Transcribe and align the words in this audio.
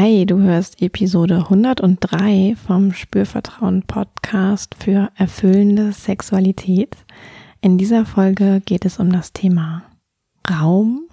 Hi, 0.00 0.26
du 0.26 0.38
hörst 0.38 0.80
Episode 0.80 1.38
103 1.38 2.54
vom 2.54 2.92
Spürvertrauen 2.92 3.82
Podcast 3.82 4.76
für 4.78 5.10
erfüllende 5.16 5.90
Sexualität. 5.90 6.96
In 7.62 7.78
dieser 7.78 8.06
Folge 8.06 8.62
geht 8.64 8.84
es 8.84 9.00
um 9.00 9.10
das 9.10 9.32
Thema 9.32 9.82
Raum, 10.48 11.08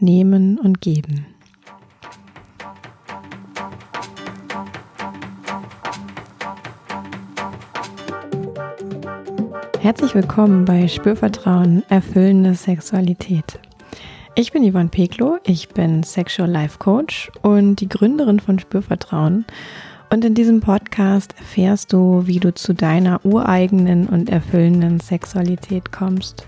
Nehmen 0.00 0.58
und 0.58 0.80
Geben. 0.80 1.26
Herzlich 9.78 10.16
willkommen 10.16 10.64
bei 10.64 10.88
Spürvertrauen, 10.88 11.84
erfüllende 11.88 12.56
Sexualität. 12.56 13.60
Ich 14.38 14.52
bin 14.52 14.70
Yvonne 14.70 14.90
Peklo, 14.90 15.38
ich 15.46 15.70
bin 15.70 16.02
Sexual 16.02 16.50
Life 16.50 16.78
Coach 16.78 17.30
und 17.40 17.76
die 17.76 17.88
Gründerin 17.88 18.38
von 18.38 18.58
Spürvertrauen. 18.58 19.46
Und 20.10 20.26
in 20.26 20.34
diesem 20.34 20.60
Podcast 20.60 21.34
erfährst 21.38 21.90
du, 21.94 22.26
wie 22.26 22.38
du 22.38 22.52
zu 22.52 22.74
deiner 22.74 23.24
ureigenen 23.24 24.06
und 24.06 24.28
erfüllenden 24.28 25.00
Sexualität 25.00 25.90
kommst. 25.90 26.46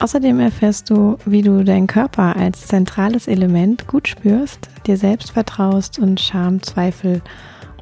Außerdem 0.00 0.38
erfährst 0.38 0.90
du, 0.90 1.16
wie 1.24 1.40
du 1.40 1.64
deinen 1.64 1.86
Körper 1.86 2.36
als 2.36 2.66
zentrales 2.66 3.26
Element 3.26 3.88
gut 3.88 4.06
spürst, 4.06 4.68
dir 4.86 4.98
selbst 4.98 5.30
vertraust 5.30 5.98
und 5.98 6.20
Scham, 6.20 6.62
Zweifel 6.62 7.22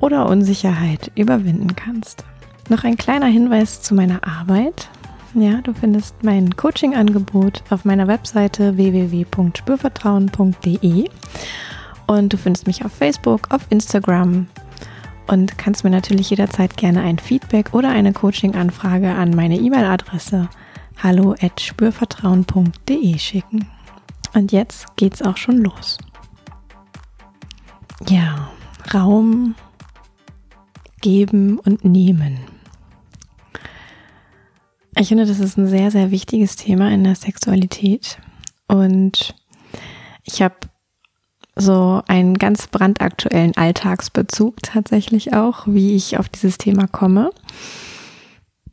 oder 0.01 0.29
Unsicherheit 0.29 1.11
überwinden 1.17 1.75
kannst. 1.75 2.25
Noch 2.69 2.85
ein 2.85 2.97
kleiner 2.97 3.27
Hinweis 3.27 3.83
zu 3.83 3.97
meiner 3.97 4.21
Arbeit. 4.25 4.89
Ja, 5.35 5.63
du 5.63 5.73
findest 5.73 6.23
mein 6.23 6.55
Coaching-Angebot 6.57 7.63
auf 7.71 7.87
meiner 7.87 8.07
Webseite 8.07 8.77
www.spürvertrauen.de 8.77 11.09
und 12.07 12.33
du 12.33 12.37
findest 12.37 12.67
mich 12.67 12.85
auf 12.85 12.93
Facebook, 12.93 13.51
auf 13.51 13.63
Instagram 13.71 14.47
und 15.29 15.57
kannst 15.57 15.85
mir 15.85 15.91
natürlich 15.91 16.29
jederzeit 16.29 16.77
gerne 16.77 17.01
ein 17.01 17.19
Feedback 17.19 17.73
oder 17.73 17.89
eine 17.89 18.13
Coaching-Anfrage 18.13 19.15
an 19.15 19.31
meine 19.31 19.57
E-Mail-Adresse 19.57 20.51
hallo@spürvertrauen.de 21.03 23.19
schicken. 23.19 23.67
Und 24.35 24.53
jetzt 24.53 24.95
geht's 24.97 25.23
auch 25.23 25.39
schon 25.39 25.57
los. 25.59 25.97
Ja, 28.09 28.51
Raum 28.93 29.55
geben 31.01 31.59
und 31.59 31.87
nehmen. 31.87 32.52
Ich 34.97 35.09
finde, 35.09 35.25
das 35.27 35.41
ist 35.41 35.57
ein 35.57 35.69
sehr, 35.69 35.91
sehr 35.91 36.11
wichtiges 36.11 36.57
Thema 36.57 36.91
in 36.91 37.05
der 37.05 37.15
Sexualität. 37.15 38.19
Und 38.69 39.35
ich 40.25 40.43
habe 40.43 40.57
so 41.57 42.03
einen 42.07 42.39
ganz 42.39 42.67
brandaktuellen 42.67 43.57
Alltagsbezug 43.57 44.63
tatsächlich 44.63 45.35
auch, 45.35 45.67
wie 45.67 45.95
ich 45.97 46.19
auf 46.19 46.29
dieses 46.29 46.59
Thema 46.59 46.87
komme. 46.87 47.31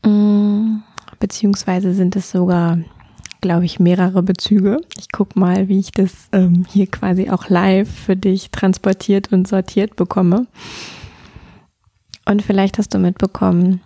Mm, 0.05 0.77
beziehungsweise 1.19 1.93
sind 1.93 2.15
es 2.15 2.31
sogar, 2.31 2.79
glaube 3.41 3.65
ich, 3.65 3.79
mehrere 3.79 4.23
Bezüge. 4.23 4.81
Ich 4.97 5.11
gucke 5.11 5.39
mal, 5.39 5.67
wie 5.67 5.79
ich 5.79 5.91
das 5.91 6.29
ähm, 6.31 6.65
hier 6.69 6.87
quasi 6.87 7.29
auch 7.29 7.49
live 7.49 7.89
für 7.89 8.15
dich 8.15 8.51
transportiert 8.51 9.31
und 9.31 9.47
sortiert 9.47 9.95
bekomme. 9.95 10.47
Und 12.25 12.41
vielleicht 12.41 12.77
hast 12.77 12.93
du 12.93 12.99
mitbekommen, 12.99 13.81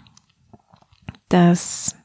dass 1.29 1.95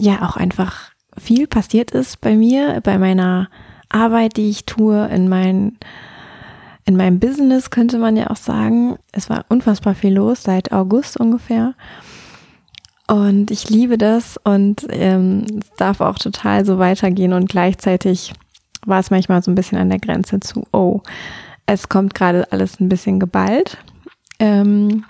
ja 0.00 0.22
auch 0.28 0.36
einfach 0.36 0.90
viel 1.16 1.46
passiert 1.46 1.90
ist 1.90 2.20
bei 2.20 2.34
mir, 2.34 2.80
bei 2.82 2.98
meiner 2.98 3.48
Arbeit, 3.88 4.36
die 4.36 4.48
ich 4.48 4.64
tue, 4.64 5.06
in 5.08 5.28
mein, 5.28 5.78
in 6.84 6.96
meinem 6.96 7.18
Business 7.18 7.70
könnte 7.70 7.98
man 7.98 8.16
ja 8.16 8.30
auch 8.30 8.36
sagen. 8.36 8.98
Es 9.12 9.28
war 9.28 9.44
unfassbar 9.48 9.94
viel 9.94 10.14
los 10.14 10.42
seit 10.42 10.72
August 10.72 11.18
ungefähr. 11.18 11.74
Und 13.08 13.50
ich 13.50 13.68
liebe 13.68 13.98
das 13.98 14.36
und 14.44 14.86
ähm, 14.90 15.44
es 15.60 15.70
darf 15.76 16.00
auch 16.00 16.16
total 16.16 16.64
so 16.64 16.78
weitergehen 16.78 17.32
und 17.32 17.48
gleichzeitig 17.48 18.32
war 18.86 19.00
es 19.00 19.10
manchmal 19.10 19.42
so 19.42 19.50
ein 19.50 19.56
bisschen 19.56 19.78
an 19.78 19.90
der 19.90 19.98
Grenze 19.98 20.38
zu, 20.38 20.64
oh, 20.72 21.00
es 21.66 21.88
kommt 21.88 22.14
gerade 22.14 22.50
alles 22.52 22.78
ein 22.78 22.88
bisschen 22.88 23.18
geballt. 23.18 23.78
Ähm, 24.38 25.04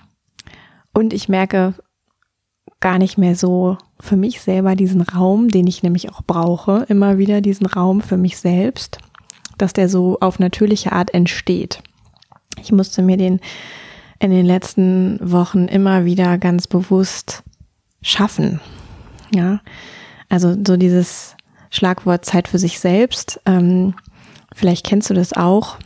und 0.93 1.13
ich 1.13 1.29
merke 1.29 1.75
gar 2.81 2.97
nicht 2.97 3.17
mehr 3.17 3.35
so 3.35 3.77
für 3.99 4.17
mich 4.17 4.41
selber 4.41 4.75
diesen 4.75 5.01
Raum, 5.01 5.47
den 5.47 5.67
ich 5.67 5.83
nämlich 5.83 6.11
auch 6.11 6.21
brauche, 6.23 6.85
immer 6.89 7.17
wieder 7.17 7.39
diesen 7.39 7.67
Raum 7.67 8.01
für 8.01 8.17
mich 8.17 8.37
selbst, 8.37 8.97
dass 9.57 9.73
der 9.73 9.87
so 9.87 10.17
auf 10.19 10.39
natürliche 10.39 10.91
Art 10.91 11.13
entsteht. 11.13 11.81
Ich 12.59 12.71
musste 12.71 13.01
mir 13.01 13.17
den 13.17 13.39
in 14.19 14.31
den 14.31 14.45
letzten 14.45 15.19
Wochen 15.21 15.67
immer 15.67 16.05
wieder 16.05 16.37
ganz 16.37 16.67
bewusst 16.67 17.43
schaffen. 18.01 18.59
Ja, 19.33 19.61
also 20.29 20.55
so 20.65 20.77
dieses 20.77 21.35
Schlagwort 21.69 22.25
Zeit 22.25 22.47
für 22.47 22.59
sich 22.59 22.79
selbst. 22.79 23.39
Ähm, 23.45 23.95
vielleicht 24.53 24.85
kennst 24.85 25.09
du 25.09 25.13
das 25.13 25.33
auch, 25.33 25.77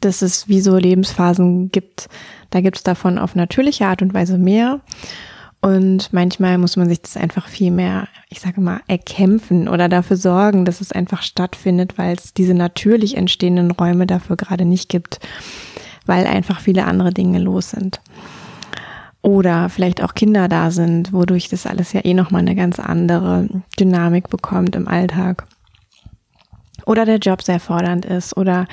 dass 0.00 0.22
es 0.22 0.48
wie 0.48 0.60
so 0.60 0.76
Lebensphasen 0.76 1.70
gibt. 1.70 2.08
Da 2.50 2.60
gibt 2.60 2.76
es 2.76 2.82
davon 2.82 3.18
auf 3.18 3.34
natürliche 3.34 3.86
Art 3.86 4.02
und 4.02 4.12
Weise 4.12 4.38
mehr. 4.38 4.80
Und 5.64 6.12
manchmal 6.12 6.58
muss 6.58 6.76
man 6.76 6.90
sich 6.90 7.00
das 7.00 7.16
einfach 7.16 7.48
viel 7.48 7.70
mehr, 7.70 8.06
ich 8.28 8.40
sage 8.40 8.60
mal, 8.60 8.82
erkämpfen 8.86 9.66
oder 9.66 9.88
dafür 9.88 10.18
sorgen, 10.18 10.66
dass 10.66 10.82
es 10.82 10.92
einfach 10.92 11.22
stattfindet, 11.22 11.96
weil 11.96 12.16
es 12.16 12.34
diese 12.34 12.52
natürlich 12.52 13.16
entstehenden 13.16 13.70
Räume 13.70 14.06
dafür 14.06 14.36
gerade 14.36 14.66
nicht 14.66 14.90
gibt, 14.90 15.20
weil 16.04 16.26
einfach 16.26 16.60
viele 16.60 16.84
andere 16.84 17.14
Dinge 17.14 17.38
los 17.38 17.70
sind. 17.70 18.02
Oder 19.22 19.70
vielleicht 19.70 20.02
auch 20.02 20.12
Kinder 20.12 20.48
da 20.48 20.70
sind, 20.70 21.14
wodurch 21.14 21.48
das 21.48 21.64
alles 21.64 21.94
ja 21.94 22.04
eh 22.04 22.12
nochmal 22.12 22.42
eine 22.42 22.56
ganz 22.56 22.78
andere 22.78 23.48
Dynamik 23.80 24.28
bekommt 24.28 24.76
im 24.76 24.86
Alltag. 24.86 25.46
Oder 26.84 27.06
der 27.06 27.20
Job 27.20 27.40
sehr 27.40 27.58
fordernd 27.58 28.04
ist 28.04 28.36
oder 28.36 28.66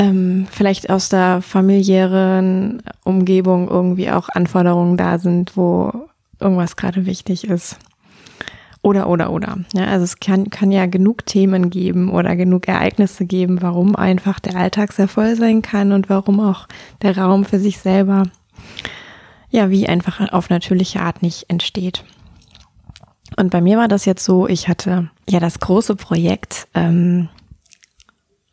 ähm, 0.00 0.46
vielleicht 0.50 0.88
aus 0.88 1.10
der 1.10 1.42
familiären 1.42 2.82
Umgebung 3.04 3.68
irgendwie 3.68 4.10
auch 4.10 4.30
Anforderungen 4.30 4.96
da 4.96 5.18
sind, 5.18 5.58
wo 5.58 5.92
irgendwas 6.40 6.76
gerade 6.76 7.04
wichtig 7.04 7.44
ist. 7.44 7.76
Oder, 8.80 9.10
oder, 9.10 9.30
oder. 9.30 9.58
Ja, 9.74 9.84
also 9.88 10.04
es 10.04 10.18
kann, 10.18 10.48
kann 10.48 10.72
ja 10.72 10.86
genug 10.86 11.26
Themen 11.26 11.68
geben 11.68 12.10
oder 12.10 12.34
genug 12.34 12.66
Ereignisse 12.66 13.26
geben, 13.26 13.60
warum 13.60 13.94
einfach 13.94 14.40
der 14.40 14.56
Alltag 14.56 14.94
sehr 14.94 15.06
voll 15.06 15.36
sein 15.36 15.60
kann 15.60 15.92
und 15.92 16.08
warum 16.08 16.40
auch 16.40 16.66
der 17.02 17.18
Raum 17.18 17.44
für 17.44 17.58
sich 17.58 17.78
selber, 17.78 18.22
ja, 19.50 19.68
wie 19.68 19.86
einfach 19.86 20.32
auf 20.32 20.48
natürliche 20.48 21.00
Art 21.00 21.20
nicht 21.20 21.44
entsteht. 21.50 22.04
Und 23.36 23.50
bei 23.50 23.60
mir 23.60 23.76
war 23.76 23.88
das 23.88 24.06
jetzt 24.06 24.24
so, 24.24 24.48
ich 24.48 24.66
hatte 24.66 25.10
ja 25.28 25.40
das 25.40 25.60
große 25.60 25.94
Projekt, 25.94 26.68
ähm, 26.72 27.28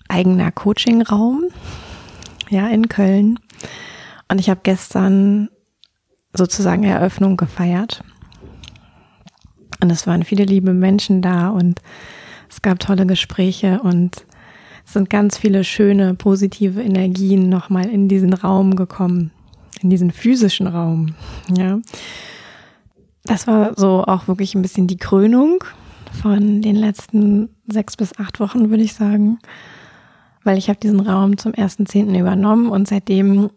eigener 0.10 0.52
Coachingraum, 0.52 1.46
ja, 2.50 2.68
in 2.68 2.90
Köln. 2.90 3.40
Und 4.30 4.40
ich 4.40 4.50
habe 4.50 4.62
gestern 4.64 5.50
sozusagen 6.34 6.84
Eröffnung 6.84 7.38
gefeiert. 7.38 8.04
Und 9.82 9.92
es 9.92 10.08
waren 10.08 10.24
viele 10.24 10.44
liebe 10.44 10.74
Menschen 10.74 11.22
da 11.22 11.50
und 11.50 11.82
es 12.50 12.62
gab 12.62 12.80
tolle 12.80 13.06
Gespräche 13.06 13.82
und 13.82 14.26
es 14.86 14.94
sind 14.94 15.10
ganz 15.10 15.38
viele 15.38 15.64
schöne, 15.64 16.16
positive 16.16 16.82
Energien 16.82 17.50
nochmal 17.50 17.88
in 17.88 18.08
diesen 18.08 18.34
Raum 18.34 18.76
gekommen, 18.76 19.32
in 19.82 19.90
diesen 19.90 20.12
physischen 20.12 20.66
Raum, 20.66 21.14
ja. 21.56 21.80
Das 23.26 23.46
war 23.46 23.74
so 23.76 24.06
auch 24.06 24.30
wirklich 24.30 24.56
ein 24.56 24.62
bisschen 24.62 24.88
die 24.88 24.98
Krönung 24.98 25.64
von 26.22 26.62
den 26.62 26.78
letzten 26.78 27.50
sechs 27.68 27.98
bis 27.98 28.18
acht 28.18 28.40
Wochen, 28.40 28.70
würde 28.70 28.84
ich 28.84 28.94
sagen 28.94 29.40
weil 30.48 30.58
ich 30.58 30.70
habe 30.70 30.80
diesen 30.80 31.02
Raum 31.02 31.38
zum 31.38 31.52
1.10. 31.52 32.18
übernommen 32.18 32.70
und 32.70 32.88
seitdem 32.88 33.50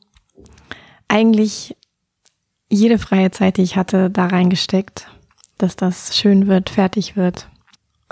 eigentlich 1.06 1.76
jede 2.68 2.98
freie 2.98 3.30
Zeit, 3.30 3.58
die 3.58 3.62
ich 3.62 3.76
hatte, 3.76 4.10
da 4.10 4.26
reingesteckt, 4.26 5.06
dass 5.56 5.76
das 5.76 6.16
schön 6.16 6.48
wird, 6.48 6.68
fertig 6.68 7.16
wird. 7.16 7.48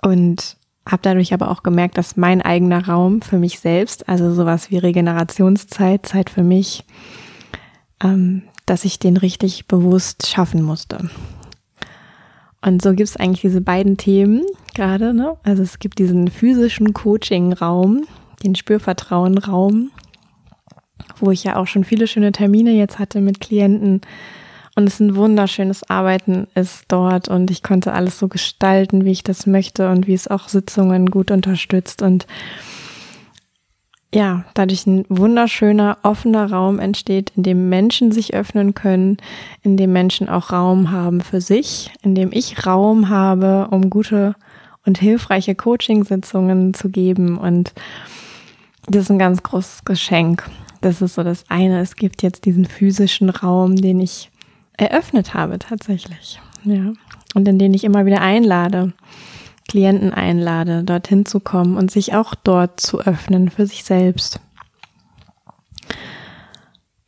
Und 0.00 0.56
habe 0.86 1.02
dadurch 1.02 1.34
aber 1.34 1.50
auch 1.50 1.64
gemerkt, 1.64 1.98
dass 1.98 2.16
mein 2.16 2.40
eigener 2.40 2.86
Raum 2.86 3.20
für 3.20 3.36
mich 3.38 3.58
selbst, 3.58 4.08
also 4.08 4.32
sowas 4.32 4.70
wie 4.70 4.78
Regenerationszeit, 4.78 6.06
Zeit 6.06 6.30
für 6.30 6.44
mich, 6.44 6.84
ähm, 8.00 8.44
dass 8.64 8.84
ich 8.84 9.00
den 9.00 9.16
richtig 9.16 9.66
bewusst 9.66 10.28
schaffen 10.28 10.62
musste. 10.62 11.10
Und 12.62 12.80
so 12.80 12.90
gibt 12.90 13.08
es 13.08 13.16
eigentlich 13.16 13.40
diese 13.40 13.60
beiden 13.60 13.96
Themen 13.96 14.46
gerade. 14.75 15.12
Ne? 15.14 15.36
Also 15.42 15.64
es 15.64 15.80
gibt 15.80 15.98
diesen 15.98 16.28
physischen 16.28 16.92
Coaching-Raum, 16.92 18.06
den 18.43 18.55
Spürvertrauen-Raum, 18.55 19.90
wo 21.19 21.31
ich 21.31 21.44
ja 21.44 21.56
auch 21.56 21.67
schon 21.67 21.85
viele 21.85 22.06
schöne 22.06 22.32
Termine 22.32 22.73
jetzt 22.73 22.99
hatte 22.99 23.20
mit 23.20 23.40
Klienten. 23.40 24.00
Und 24.76 24.87
es 24.87 25.00
ein 25.00 25.17
wunderschönes 25.17 25.90
Arbeiten 25.90 26.46
ist 26.55 26.85
dort 26.87 27.29
und 27.29 27.50
ich 27.50 27.64
konnte 27.64 27.93
alles 27.93 28.19
so 28.19 28.29
gestalten, 28.29 29.05
wie 29.05 29.11
ich 29.11 29.25
das 29.25 29.46
möchte 29.46 29.90
und 29.90 30.06
wie 30.06 30.14
es 30.14 30.29
auch 30.29 30.49
Sitzungen 30.49 31.11
gut 31.11 31.32
unterstützt. 31.32 32.00
Und 32.00 32.29
ja, 34.14 34.44
dadurch 34.55 34.87
ein 34.87 35.05
wunderschöner, 35.08 35.99
offener 36.02 36.50
Raum 36.50 36.79
entsteht, 36.79 37.32
in 37.37 37.43
dem 37.43 37.69
Menschen 37.69 38.11
sich 38.12 38.35
öffnen 38.35 38.73
können, 38.75 39.19
in 39.62 39.76
dem 39.76 39.93
Menschen 39.93 40.29
auch 40.29 40.52
Raum 40.52 40.90
haben 40.90 41.20
für 41.20 41.40
sich, 41.40 41.90
in 42.02 42.14
dem 42.14 42.31
ich 42.32 42.64
Raum 42.64 43.08
habe, 43.08 43.69
um 43.70 43.90
gute 43.90 44.35
und 44.87 44.99
hilfreiche 44.99 45.55
Coaching-Sitzungen 45.55 46.73
zu 46.73 46.88
geben. 46.88 47.37
Und 47.37 47.75
das 48.88 49.05
ist 49.05 49.11
ein 49.11 49.19
ganz 49.19 49.43
großes 49.43 49.85
Geschenk. 49.85 50.49
Das 50.81 51.02
ist 51.02 51.14
so 51.14 51.23
das 51.23 51.44
eine. 51.49 51.81
Es 51.81 51.96
gibt 51.96 52.23
jetzt 52.23 52.44
diesen 52.44 52.64
physischen 52.64 53.31
Raum, 53.31 53.76
den 53.76 54.00
ich 54.00 54.31
eröffnet 54.76 55.35
habe 55.35 55.58
tatsächlich. 55.58 56.40
Ja. 56.64 56.93
Und 57.35 57.49
in 57.49 57.58
den 57.58 57.75
ich 57.75 57.85
immer 57.85 58.06
wieder 58.06 58.20
einlade. 58.20 58.93
Klienten 59.69 60.14
einlade, 60.14 60.82
dorthin 60.82 61.26
zu 61.26 61.40
kommen 61.40 61.76
und 61.76 61.90
sich 61.90 62.14
auch 62.14 62.35
dort 62.35 62.81
zu 62.81 63.00
öffnen 63.00 63.50
für 63.50 63.67
sich 63.67 63.85
selbst. 63.85 64.40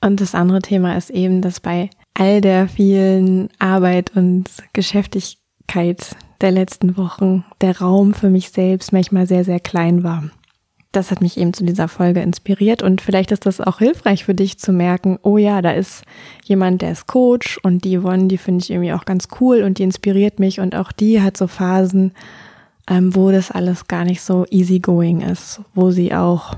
Und 0.03 0.21
das 0.21 0.35
andere 0.35 0.61
Thema 0.61 0.95
ist 0.97 1.09
eben, 1.09 1.41
dass 1.41 1.61
bei 1.61 1.89
all 2.13 2.43
der 2.43 2.69
vielen 2.69 3.49
Arbeit 3.59 4.15
und 4.15 4.45
Geschäftigkeit 4.75 6.17
der 6.43 6.51
letzten 6.51 6.99
Wochen 6.99 7.45
der 7.63 7.79
Raum 7.79 8.13
für 8.13 8.29
mich 8.29 8.51
selbst 8.51 8.93
manchmal 8.93 9.27
sehr, 9.27 9.45
sehr 9.45 9.61
klein 9.61 10.03
war. 10.03 10.25
Das 10.93 11.13
hat 11.13 11.21
mich 11.21 11.37
eben 11.37 11.53
zu 11.55 11.65
dieser 11.65 11.87
Folge 11.87 12.21
inspiriert 12.21 12.83
und 12.83 13.01
vielleicht 13.01 13.31
ist 13.31 13.47
das 13.47 13.61
auch 13.61 13.79
hilfreich 13.79 14.25
für 14.25 14.35
dich 14.35 14.59
zu 14.59 14.73
merken, 14.73 15.19
oh 15.23 15.39
ja, 15.39 15.63
da 15.63 15.71
ist 15.71 16.03
jemand, 16.45 16.83
der 16.83 16.91
ist 16.91 17.07
Coach 17.07 17.59
und 17.63 17.85
die 17.85 17.99
Yvonne, 17.99 18.27
die 18.27 18.39
finde 18.39 18.65
ich 18.65 18.71
irgendwie 18.71 18.93
auch 18.93 19.05
ganz 19.05 19.29
cool 19.41 19.63
und 19.63 19.79
die 19.79 19.85
inspiriert 19.85 20.41
mich 20.41 20.59
und 20.59 20.75
auch 20.75 20.91
die 20.91 21.23
hat 21.23 21.37
so 21.37 21.47
Phasen, 21.47 22.13
ähm, 22.89 23.15
wo 23.15 23.31
das 23.31 23.53
alles 23.53 23.87
gar 23.87 24.05
nicht 24.05 24.21
so 24.21 24.45
easygoing 24.51 25.21
ist, 25.21 25.61
wo 25.75 25.93
sie 25.93 26.13
auch 26.13 26.57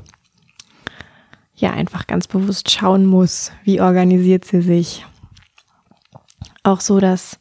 ja 1.57 1.73
einfach 1.73 2.07
ganz 2.07 2.27
bewusst 2.27 2.71
schauen 2.71 3.05
muss, 3.07 3.53
wie 3.65 3.81
organisiert 3.81 4.47
sie 4.47 4.63
sich. 4.63 5.07
Auch 6.63 6.81
so, 6.81 7.01
dass 7.01 7.39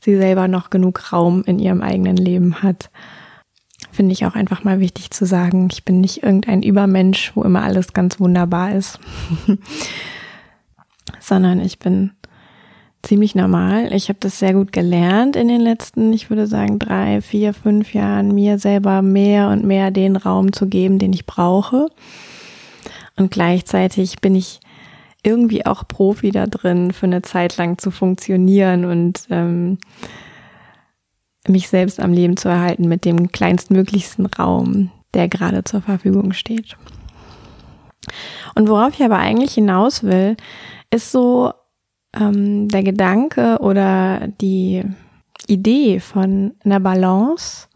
sie 0.00 0.16
selber 0.16 0.48
noch 0.48 0.70
genug 0.70 1.12
Raum 1.12 1.44
in 1.46 1.58
ihrem 1.58 1.80
eigenen 1.80 2.16
Leben 2.16 2.62
hat. 2.62 2.90
Finde 3.94 4.12
ich 4.12 4.26
auch 4.26 4.34
einfach 4.34 4.64
mal 4.64 4.80
wichtig 4.80 5.12
zu 5.12 5.24
sagen, 5.24 5.68
ich 5.70 5.84
bin 5.84 6.00
nicht 6.00 6.24
irgendein 6.24 6.64
Übermensch, 6.64 7.30
wo 7.36 7.44
immer 7.44 7.62
alles 7.62 7.92
ganz 7.92 8.18
wunderbar 8.18 8.72
ist, 8.72 8.98
sondern 11.20 11.60
ich 11.60 11.78
bin 11.78 12.10
ziemlich 13.04 13.36
normal. 13.36 13.92
Ich 13.92 14.08
habe 14.08 14.18
das 14.18 14.40
sehr 14.40 14.52
gut 14.52 14.72
gelernt 14.72 15.36
in 15.36 15.46
den 15.46 15.60
letzten, 15.60 16.12
ich 16.12 16.28
würde 16.28 16.48
sagen, 16.48 16.80
drei, 16.80 17.20
vier, 17.20 17.54
fünf 17.54 17.94
Jahren, 17.94 18.34
mir 18.34 18.58
selber 18.58 19.00
mehr 19.00 19.50
und 19.50 19.62
mehr 19.64 19.92
den 19.92 20.16
Raum 20.16 20.52
zu 20.52 20.66
geben, 20.66 20.98
den 20.98 21.12
ich 21.12 21.24
brauche. 21.24 21.86
Und 23.14 23.30
gleichzeitig 23.30 24.20
bin 24.20 24.34
ich 24.34 24.58
irgendwie 25.22 25.66
auch 25.66 25.86
Profi 25.86 26.32
da 26.32 26.48
drin, 26.48 26.92
für 26.92 27.06
eine 27.06 27.22
Zeit 27.22 27.58
lang 27.58 27.78
zu 27.78 27.92
funktionieren 27.92 28.86
und 28.86 29.28
ähm, 29.30 29.78
mich 31.48 31.68
selbst 31.68 32.00
am 32.00 32.12
Leben 32.12 32.36
zu 32.36 32.48
erhalten 32.48 32.88
mit 32.88 33.04
dem 33.04 33.30
kleinstmöglichsten 33.30 34.26
Raum, 34.26 34.90
der 35.12 35.28
gerade 35.28 35.64
zur 35.64 35.82
Verfügung 35.82 36.32
steht. 36.32 36.76
Und 38.54 38.68
worauf 38.68 38.94
ich 38.94 39.04
aber 39.04 39.18
eigentlich 39.18 39.54
hinaus 39.54 40.02
will, 40.02 40.36
ist 40.90 41.10
so 41.12 41.52
ähm, 42.14 42.68
der 42.68 42.82
Gedanke 42.82 43.58
oder 43.60 44.28
die 44.40 44.84
Idee 45.46 46.00
von 46.00 46.52
einer 46.64 46.80
Balance 46.80 47.68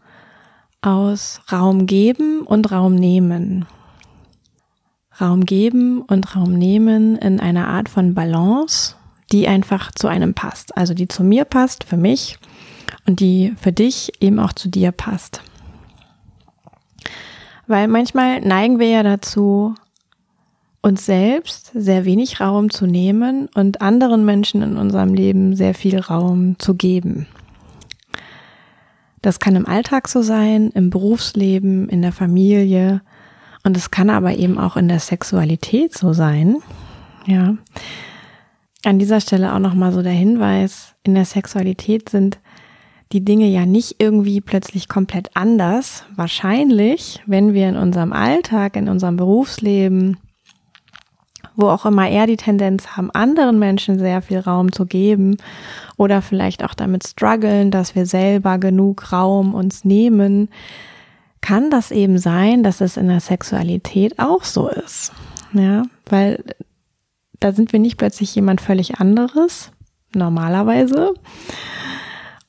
aus 0.81 1.41
Raum 1.51 1.85
geben 1.85 2.41
und 2.41 2.71
Raum 2.71 2.95
nehmen. 2.95 3.65
Raum 5.19 5.45
geben 5.45 6.01
und 6.01 6.35
Raum 6.35 6.53
nehmen 6.53 7.17
in 7.17 7.39
einer 7.39 7.67
Art 7.67 7.89
von 7.89 8.13
Balance, 8.13 8.95
die 9.31 9.47
einfach 9.47 9.91
zu 9.91 10.07
einem 10.07 10.33
passt. 10.33 10.75
Also 10.77 10.93
die 10.93 11.09
zu 11.09 11.23
mir 11.23 11.43
passt, 11.43 11.83
für 11.83 11.97
mich 11.97 12.39
und 13.05 13.19
die 13.19 13.53
für 13.59 13.71
dich 13.71 14.11
eben 14.19 14.39
auch 14.39 14.53
zu 14.53 14.69
dir 14.69 14.91
passt. 14.91 15.41
Weil 17.67 17.87
manchmal 17.87 18.41
neigen 18.41 18.79
wir 18.79 18.89
ja 18.89 19.03
dazu, 19.03 19.75
uns 20.81 21.05
selbst 21.05 21.71
sehr 21.73 22.05
wenig 22.05 22.39
Raum 22.39 22.69
zu 22.69 22.85
nehmen 22.85 23.49
und 23.53 23.81
anderen 23.81 24.25
Menschen 24.25 24.61
in 24.61 24.77
unserem 24.77 25.13
Leben 25.13 25.55
sehr 25.55 25.73
viel 25.73 25.99
Raum 25.99 26.57
zu 26.57 26.75
geben. 26.75 27.27
Das 29.21 29.39
kann 29.39 29.55
im 29.55 29.67
Alltag 29.67 30.07
so 30.07 30.21
sein, 30.21 30.71
im 30.73 30.89
Berufsleben, 30.89 31.89
in 31.89 32.01
der 32.01 32.13
Familie 32.13 33.01
und 33.63 33.75
es 33.75 33.91
kann 33.91 34.09
aber 34.09 34.35
eben 34.35 34.57
auch 34.57 34.77
in 34.77 34.87
der 34.87 34.99
Sexualität 34.99 35.97
so 35.97 36.13
sein. 36.13 36.57
Ja. 37.25 37.55
An 38.85 38.97
dieser 38.97 39.19
Stelle 39.19 39.53
auch 39.53 39.59
nochmal 39.59 39.91
so 39.91 40.01
der 40.01 40.13
Hinweis, 40.13 40.95
in 41.03 41.13
der 41.13 41.25
Sexualität 41.25 42.07
sind 42.07 42.39
die 43.11 43.25
Dinge 43.25 43.47
ja 43.47 43.65
nicht 43.65 43.95
irgendwie 43.99 44.39
plötzlich 44.39 44.87
komplett 44.87 45.35
anders. 45.35 46.03
Wahrscheinlich, 46.15 47.21
wenn 47.25 47.53
wir 47.53 47.67
in 47.67 47.77
unserem 47.77 48.13
Alltag, 48.13 48.75
in 48.75 48.87
unserem 48.87 49.17
Berufsleben, 49.17 50.17
wo 51.55 51.67
auch 51.67 51.85
immer 51.85 52.07
eher 52.07 52.27
die 52.27 52.37
Tendenz 52.37 52.95
haben, 52.95 53.11
anderen 53.11 53.59
Menschen 53.59 53.99
sehr 53.99 54.21
viel 54.21 54.39
Raum 54.39 54.71
zu 54.71 54.85
geben 54.85 55.37
oder 55.97 56.21
vielleicht 56.21 56.63
auch 56.63 56.73
damit 56.73 57.05
strugglen, 57.05 57.71
dass 57.71 57.95
wir 57.95 58.05
selber 58.05 58.59
genug 58.59 59.11
Raum 59.11 59.53
uns 59.53 59.83
nehmen, 59.83 60.49
kann 61.41 61.69
das 61.69 61.91
eben 61.91 62.17
sein, 62.17 62.63
dass 62.63 62.79
es 62.79 62.95
in 62.95 63.07
der 63.07 63.19
Sexualität 63.19 64.19
auch 64.19 64.43
so 64.43 64.69
ist. 64.69 65.11
Ja, 65.53 65.83
weil 66.05 66.43
da 67.39 67.51
sind 67.53 67.73
wir 67.73 67.79
nicht 67.79 67.97
plötzlich 67.97 68.35
jemand 68.35 68.61
völlig 68.61 68.99
anderes, 68.99 69.71
normalerweise 70.13 71.13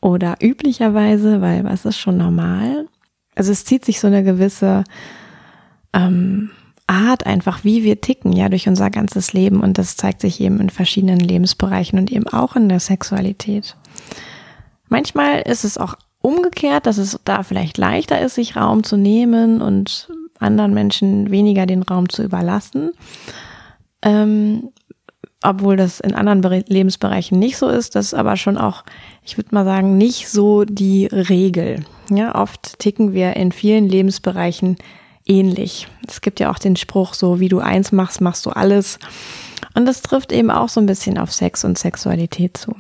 oder 0.01 0.37
üblicherweise, 0.41 1.41
weil 1.41 1.65
was 1.65 1.85
ist 1.85 1.99
schon 1.99 2.17
normal? 2.17 2.87
Also 3.35 3.53
es 3.53 3.65
zieht 3.65 3.85
sich 3.85 4.01
so 4.01 4.07
eine 4.07 4.25
gewisse 4.25 4.85
ähm, 5.93 6.51
Art 6.87 7.27
einfach, 7.27 7.65
wie 7.65 7.85
wir 7.85 8.01
ticken, 8.01 8.33
ja, 8.33 8.49
durch 8.49 8.69
unser 8.69 8.91
ganzes 8.91 9.33
Leben. 9.33 9.61
Und 9.61 9.79
das 9.79 9.97
zeigt 9.97 10.21
sich 10.21 10.41
eben 10.41 10.61
in 10.61 10.71
verschiedenen 10.71 11.21
Lebensbereichen 11.21 11.99
und 11.99 12.11
eben 12.11 12.27
auch 12.27 12.57
in 12.57 12.69
der 12.69 12.81
Sexualität. 12.81 13.77
Manchmal 14.89 15.43
ist 15.43 15.65
es 15.65 15.79
auch 15.79 15.95
umgekehrt, 16.21 16.87
dass 16.87 16.99
es 16.99 17.19
da 17.25 17.43
vielleicht 17.43 17.79
leichter 17.79 18.21
ist, 18.21 18.35
sich 18.35 18.57
Raum 18.57 18.83
zu 18.83 18.97
nehmen 18.97 19.63
und 19.63 20.09
anderen 20.41 20.75
Menschen 20.75 21.31
weniger 21.31 21.67
den 21.67 21.83
Raum 21.83 22.09
zu 22.09 22.25
überlassen. 22.25 22.91
Ähm, 24.03 24.71
obwohl 25.43 25.77
das 25.77 26.01
in 26.01 26.15
anderen 26.15 26.43
Lebensbereichen 26.67 27.39
nicht 27.39 27.57
so 27.57 27.69
ist, 27.69 27.95
das 27.95 28.13
aber 28.13 28.37
schon 28.37 28.59
auch, 28.59 28.85
ich 29.25 29.37
würde 29.37 29.55
mal 29.55 29.65
sagen, 29.65 29.99
nicht 29.99 30.29
so 30.29 30.65
die 30.65 31.07
Regel. 31.07 31.85
Ja, 32.11 32.35
oft 32.35 32.79
ticken 32.79 33.13
wir 33.13 33.37
in 33.37 33.53
vielen 33.53 33.89
Lebensbereichen 33.89 34.77
ähnlich. 35.27 35.87
Es 36.09 36.21
gibt 36.21 36.41
ja 36.41 36.51
auch 36.51 36.59
den 36.59 36.77
Spruch, 36.77 37.15
so 37.15 37.41
wie 37.41 37.49
du 37.49 37.61
eins 37.61 37.93
machst, 37.93 38.21
machst 38.21 38.47
du 38.47 38.51
alles. 38.51 38.99
Und 39.75 39.87
das 39.87 40.03
trifft 40.03 40.33
eben 40.33 40.51
auch 40.51 40.69
so 40.69 40.81
ein 40.81 40.87
bisschen 40.87 41.19
auf 41.19 41.33
Sex 41.33 41.65
und 41.65 41.79
Sexualität 41.79 42.57
zu. 42.57 42.75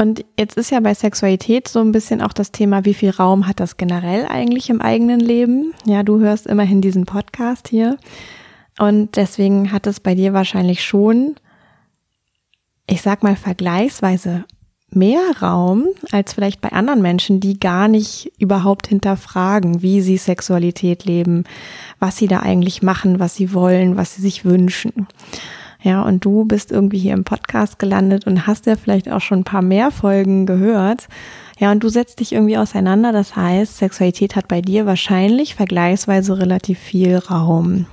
Und 0.00 0.24
jetzt 0.38 0.56
ist 0.56 0.70
ja 0.70 0.78
bei 0.78 0.94
Sexualität 0.94 1.66
so 1.66 1.80
ein 1.80 1.90
bisschen 1.90 2.22
auch 2.22 2.32
das 2.32 2.52
Thema, 2.52 2.84
wie 2.84 2.94
viel 2.94 3.10
Raum 3.10 3.48
hat 3.48 3.58
das 3.58 3.76
generell 3.76 4.26
eigentlich 4.26 4.70
im 4.70 4.80
eigenen 4.80 5.18
Leben? 5.18 5.74
Ja, 5.84 6.04
du 6.04 6.20
hörst 6.20 6.46
immerhin 6.46 6.80
diesen 6.80 7.04
Podcast 7.04 7.66
hier. 7.68 7.98
Und 8.78 9.16
deswegen 9.16 9.72
hat 9.72 9.88
es 9.88 9.98
bei 9.98 10.14
dir 10.14 10.32
wahrscheinlich 10.32 10.84
schon, 10.84 11.34
ich 12.88 13.02
sag 13.02 13.22
mal, 13.22 13.36
vergleichsweise 13.36 14.44
mehr 14.90 15.20
Raum 15.42 15.86
als 16.10 16.32
vielleicht 16.32 16.60
bei 16.60 16.72
anderen 16.72 17.02
Menschen, 17.02 17.40
die 17.40 17.60
gar 17.60 17.88
nicht 17.88 18.32
überhaupt 18.38 18.86
hinterfragen, 18.88 19.82
wie 19.82 20.00
sie 20.00 20.16
Sexualität 20.16 21.04
leben, 21.04 21.44
was 22.00 22.16
sie 22.16 22.26
da 22.26 22.40
eigentlich 22.40 22.82
machen, 22.82 23.20
was 23.20 23.34
sie 23.34 23.52
wollen, 23.52 23.96
was 23.96 24.14
sie 24.14 24.22
sich 24.22 24.44
wünschen. 24.44 25.06
Ja, 25.82 26.02
und 26.02 26.24
du 26.24 26.44
bist 26.44 26.72
irgendwie 26.72 26.98
hier 26.98 27.12
im 27.12 27.22
Podcast 27.22 27.78
gelandet 27.78 28.26
und 28.26 28.46
hast 28.46 28.66
ja 28.66 28.74
vielleicht 28.74 29.12
auch 29.12 29.20
schon 29.20 29.40
ein 29.40 29.44
paar 29.44 29.62
mehr 29.62 29.90
Folgen 29.90 30.44
gehört. 30.44 31.06
Ja, 31.58 31.70
und 31.70 31.84
du 31.84 31.88
setzt 31.88 32.18
dich 32.20 32.32
irgendwie 32.32 32.58
auseinander. 32.58 33.12
Das 33.12 33.36
heißt, 33.36 33.76
Sexualität 33.76 34.34
hat 34.34 34.48
bei 34.48 34.60
dir 34.60 34.86
wahrscheinlich 34.86 35.54
vergleichsweise 35.54 36.38
relativ 36.38 36.78
viel 36.78 37.16
Raum. 37.16 37.86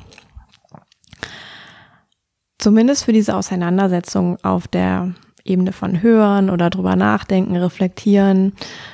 Zumindest 2.66 3.06
für 3.06 3.14
diese 3.14 3.36
Auseinandersetzung 3.36 4.44
auf 4.44 4.68
der 4.68 5.14
Ebene 5.44 5.72
von 5.72 6.02
Hören 6.02 6.50
oder 6.50 6.72
drüber 6.72 6.96
nachdenken, 6.96 7.56
reflektieren. 7.56 8.54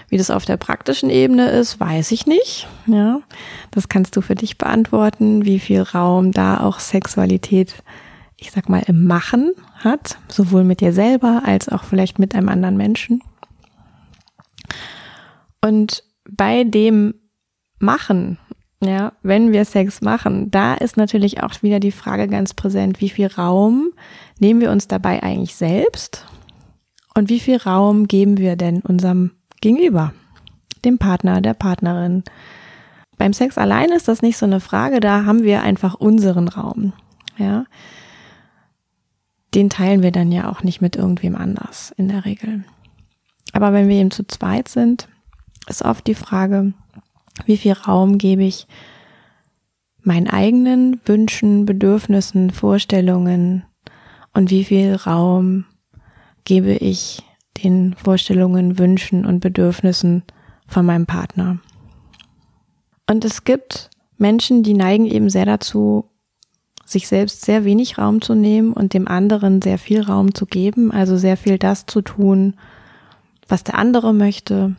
Wie 0.10 0.18
das 0.18 0.30
auf 0.30 0.44
der 0.44 0.58
praktischen 0.58 1.10
Ebene 1.10 1.50
ist, 1.52 1.80
weiß 1.80 2.12
ich 2.12 2.28
nicht. 2.28 2.68
Ja, 2.86 3.22
das 3.72 3.88
kannst 3.88 4.18
du 4.18 4.20
für 4.20 4.36
dich 4.36 4.58
beantworten, 4.58 5.46
wie 5.46 5.58
viel 5.58 5.84
Raum 5.84 6.34
da 6.34 6.60
auch 6.60 6.82
Sexualität, 6.82 7.82
ich 8.36 8.52
sag 8.52 8.68
mal, 8.68 8.84
im 8.88 9.08
Machen 9.08 9.54
hat, 9.76 10.18
sowohl 10.28 10.66
mit 10.66 10.82
dir 10.82 10.92
selber 10.92 11.44
als 11.46 11.70
auch 11.70 11.86
vielleicht 11.86 12.20
mit 12.20 12.36
einem 12.36 12.50
anderen 12.50 12.76
Menschen. 12.76 13.24
Und 15.62 16.04
bei 16.30 16.66
dem 16.66 17.14
Machen 17.80 18.38
ja, 18.84 19.14
wenn 19.22 19.52
wir 19.52 19.64
Sex 19.66 20.02
machen, 20.02 20.50
da 20.50 20.74
ist 20.74 20.98
natürlich 20.98 21.44
auch 21.44 21.62
wieder 21.62 21.80
die 21.80 21.92
Frage 21.92 22.28
ganz 22.28 22.54
präsent, 22.54 23.00
wie 23.00 23.10
viel 23.10 23.28
Raum 23.28 23.92
nehmen 24.40 24.60
wir 24.60 24.72
uns 24.72 24.88
dabei 24.88 25.22
eigentlich 25.22 25.56
selbst 25.56 26.26
und 27.14 27.30
wie 27.30 27.40
viel 27.40 27.58
Raum 27.58 28.08
geben 28.08 28.38
wir 28.38 28.56
denn 28.56 28.82
unserem 28.82 29.32
Gegenüber, 29.62 30.14
dem 30.84 30.98
Partner, 30.98 31.42
der 31.42 31.54
Partnerin. 31.54 32.24
Beim 33.18 33.34
Sex 33.34 33.60
allein 33.60 33.90
ist 33.90 34.08
das 34.08 34.24
nicht 34.24 34.38
so 34.38 34.48
eine 34.48 34.60
Frage, 34.60 35.00
da 35.00 35.26
haben 35.26 35.44
wir 35.44 35.62
einfach 35.62 35.94
unseren 35.94 36.48
Raum, 36.48 36.94
ja. 37.38 37.66
Den 39.54 39.70
teilen 39.70 40.02
wir 40.02 40.12
dann 40.12 40.32
ja 40.32 40.50
auch 40.50 40.64
nicht 40.64 40.82
mit 40.82 40.96
irgendwem 40.96 41.36
anders 41.36 41.94
in 41.98 42.08
der 42.08 42.24
Regel. 42.24 42.64
Aber 43.52 43.74
wenn 43.74 43.90
wir 43.90 43.98
eben 43.98 44.12
zu 44.12 44.26
zweit 44.26 44.70
sind, 44.70 45.10
ist 45.68 45.84
oft 45.84 46.08
die 46.08 46.16
Frage, 46.16 46.74
wie 47.46 47.58
viel 47.58 47.74
Raum 47.74 48.18
gebe 48.18 48.44
ich 48.44 48.68
meinen 50.04 50.28
eigenen 50.28 51.00
Wünschen, 51.06 51.66
Bedürfnissen, 51.66 52.50
Vorstellungen 52.50 53.64
und 54.34 54.50
wie 54.50 54.64
viel 54.64 54.96
Raum 54.96 55.66
gebe 56.44 56.74
ich 56.74 57.24
den 57.64 57.94
Vorstellungen, 57.96 58.80
Wünschen 58.80 59.26
und 59.26 59.40
Bedürfnissen 59.40 60.24
von 60.68 60.86
meinem 60.86 61.06
Partner. 61.06 61.60
Und 63.08 63.26
es 63.26 63.44
gibt 63.44 63.90
Menschen, 64.18 64.64
die 64.64 64.74
neigen 64.74 65.06
eben 65.06 65.30
sehr 65.30 65.46
dazu, 65.46 66.06
sich 66.86 67.08
selbst 67.08 67.46
sehr 67.46 67.66
wenig 67.66 67.98
Raum 67.98 68.22
zu 68.22 68.36
nehmen 68.36 68.74
und 68.74 68.94
dem 68.94 69.08
anderen 69.08 69.62
sehr 69.62 69.78
viel 69.78 70.02
Raum 70.02 70.34
zu 70.34 70.46
geben, 70.46 70.92
also 70.92 71.18
sehr 71.18 71.38
viel 71.38 71.58
das 71.58 71.86
zu 71.86 72.02
tun, 72.02 72.56
was 73.48 73.64
der 73.64 73.78
andere 73.78 74.14
möchte, 74.14 74.76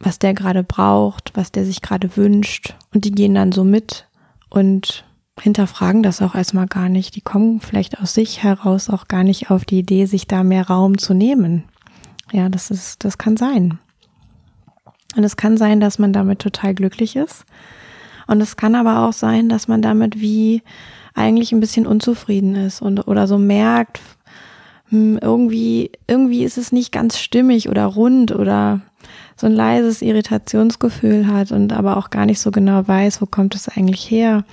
was 0.00 0.18
der 0.18 0.34
gerade 0.34 0.62
braucht, 0.62 1.32
was 1.34 1.52
der 1.52 1.64
sich 1.64 1.82
gerade 1.82 2.16
wünscht. 2.16 2.76
Und 2.94 3.04
die 3.04 3.12
gehen 3.12 3.34
dann 3.34 3.52
so 3.52 3.64
mit 3.64 4.06
und 4.48 5.04
hinterfragen 5.40 6.02
das 6.02 6.22
auch 6.22 6.34
erstmal 6.34 6.66
gar 6.66 6.88
nicht. 6.88 7.16
Die 7.16 7.20
kommen 7.20 7.60
vielleicht 7.60 8.00
aus 8.00 8.14
sich 8.14 8.42
heraus 8.42 8.90
auch 8.90 9.08
gar 9.08 9.24
nicht 9.24 9.50
auf 9.50 9.64
die 9.64 9.78
Idee, 9.78 10.06
sich 10.06 10.26
da 10.26 10.42
mehr 10.42 10.68
Raum 10.68 10.98
zu 10.98 11.14
nehmen. 11.14 11.64
Ja, 12.32 12.48
das 12.48 12.70
ist, 12.70 13.04
das 13.04 13.18
kann 13.18 13.36
sein. 13.36 13.78
Und 15.16 15.24
es 15.24 15.36
kann 15.36 15.56
sein, 15.56 15.80
dass 15.80 15.98
man 15.98 16.12
damit 16.12 16.40
total 16.40 16.74
glücklich 16.74 17.16
ist. 17.16 17.44
Und 18.26 18.40
es 18.40 18.56
kann 18.56 18.74
aber 18.74 19.06
auch 19.06 19.12
sein, 19.12 19.48
dass 19.48 19.68
man 19.68 19.80
damit 19.80 20.20
wie 20.20 20.62
eigentlich 21.14 21.52
ein 21.52 21.60
bisschen 21.60 21.86
unzufrieden 21.86 22.54
ist 22.54 22.82
und 22.82 23.08
oder 23.08 23.26
so 23.26 23.38
merkt, 23.38 24.00
hm, 24.90 25.18
irgendwie, 25.20 25.90
irgendwie 26.06 26.44
ist 26.44 26.58
es 26.58 26.72
nicht 26.72 26.92
ganz 26.92 27.18
stimmig 27.18 27.68
oder 27.68 27.86
rund 27.86 28.32
oder 28.32 28.80
so 29.38 29.46
ein 29.46 29.52
leises 29.52 30.02
Irritationsgefühl 30.02 31.28
hat 31.28 31.52
und 31.52 31.72
aber 31.72 31.96
auch 31.96 32.10
gar 32.10 32.26
nicht 32.26 32.40
so 32.40 32.50
genau 32.50 32.86
weiß, 32.86 33.22
wo 33.22 33.26
kommt 33.26 33.54
es 33.54 33.68
eigentlich 33.68 34.10
her. 34.10 34.44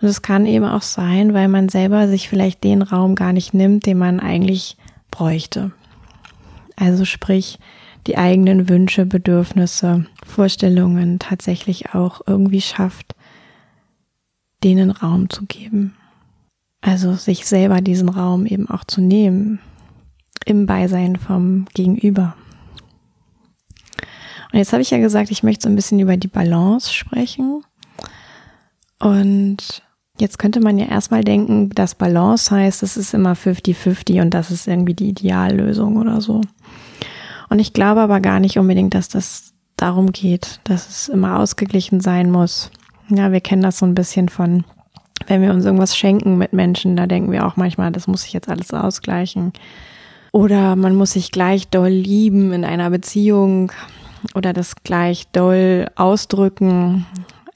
Und 0.00 0.08
es 0.08 0.22
kann 0.22 0.44
eben 0.44 0.64
auch 0.64 0.82
sein, 0.82 1.34
weil 1.34 1.46
man 1.46 1.68
selber 1.68 2.08
sich 2.08 2.28
vielleicht 2.28 2.64
den 2.64 2.82
Raum 2.82 3.14
gar 3.14 3.32
nicht 3.32 3.54
nimmt, 3.54 3.86
den 3.86 3.96
man 3.96 4.18
eigentlich 4.18 4.76
bräuchte. 5.12 5.70
Also 6.74 7.04
sprich, 7.04 7.60
die 8.08 8.18
eigenen 8.18 8.68
Wünsche, 8.68 9.06
Bedürfnisse, 9.06 10.06
Vorstellungen 10.26 11.20
tatsächlich 11.20 11.94
auch 11.94 12.20
irgendwie 12.26 12.60
schafft, 12.60 13.14
denen 14.64 14.90
Raum 14.90 15.30
zu 15.30 15.46
geben. 15.46 15.94
Also 16.80 17.14
sich 17.14 17.46
selber 17.46 17.80
diesen 17.80 18.08
Raum 18.08 18.46
eben 18.46 18.68
auch 18.68 18.82
zu 18.82 19.00
nehmen 19.00 19.60
im 20.44 20.66
Beisein 20.66 21.14
vom 21.14 21.66
Gegenüber. 21.72 22.34
Und 24.54 24.58
jetzt 24.58 24.72
habe 24.72 24.82
ich 24.82 24.90
ja 24.92 24.98
gesagt, 24.98 25.32
ich 25.32 25.42
möchte 25.42 25.64
so 25.64 25.68
ein 25.68 25.74
bisschen 25.74 25.98
über 25.98 26.16
die 26.16 26.28
Balance 26.28 26.94
sprechen. 26.94 27.64
Und 29.00 29.82
jetzt 30.16 30.38
könnte 30.38 30.60
man 30.60 30.78
ja 30.78 30.86
erstmal 30.86 31.24
denken, 31.24 31.70
dass 31.70 31.96
Balance 31.96 32.54
heißt, 32.54 32.84
es 32.84 32.96
ist 32.96 33.14
immer 33.14 33.32
50-50 33.32 34.22
und 34.22 34.30
das 34.30 34.52
ist 34.52 34.68
irgendwie 34.68 34.94
die 34.94 35.08
Ideallösung 35.08 35.96
oder 35.96 36.20
so. 36.20 36.40
Und 37.48 37.58
ich 37.58 37.72
glaube 37.72 38.00
aber 38.02 38.20
gar 38.20 38.38
nicht 38.38 38.56
unbedingt, 38.56 38.94
dass 38.94 39.08
das 39.08 39.54
darum 39.74 40.12
geht, 40.12 40.60
dass 40.62 40.88
es 40.88 41.08
immer 41.08 41.40
ausgeglichen 41.40 41.98
sein 41.98 42.30
muss. 42.30 42.70
Ja, 43.08 43.32
wir 43.32 43.40
kennen 43.40 43.62
das 43.62 43.78
so 43.78 43.86
ein 43.86 43.96
bisschen 43.96 44.28
von, 44.28 44.62
wenn 45.26 45.42
wir 45.42 45.50
uns 45.50 45.64
irgendwas 45.64 45.96
schenken 45.96 46.38
mit 46.38 46.52
Menschen, 46.52 46.94
da 46.94 47.08
denken 47.08 47.32
wir 47.32 47.44
auch 47.44 47.56
manchmal, 47.56 47.90
das 47.90 48.06
muss 48.06 48.22
sich 48.22 48.32
jetzt 48.32 48.48
alles 48.48 48.72
ausgleichen. 48.72 49.52
Oder 50.30 50.76
man 50.76 50.94
muss 50.94 51.14
sich 51.14 51.32
gleich 51.32 51.66
doll 51.66 51.90
lieben 51.90 52.52
in 52.52 52.64
einer 52.64 52.90
Beziehung 52.90 53.72
oder 54.34 54.52
das 54.52 54.76
gleich 54.82 55.26
doll 55.28 55.88
ausdrücken. 55.96 57.06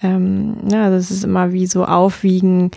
Ähm, 0.03 0.57
ja, 0.71 0.85
also 0.85 0.97
es 0.97 1.11
ist 1.11 1.25
immer 1.25 1.53
wie 1.53 1.67
so 1.67 1.85
Aufwiegen, 1.85 2.71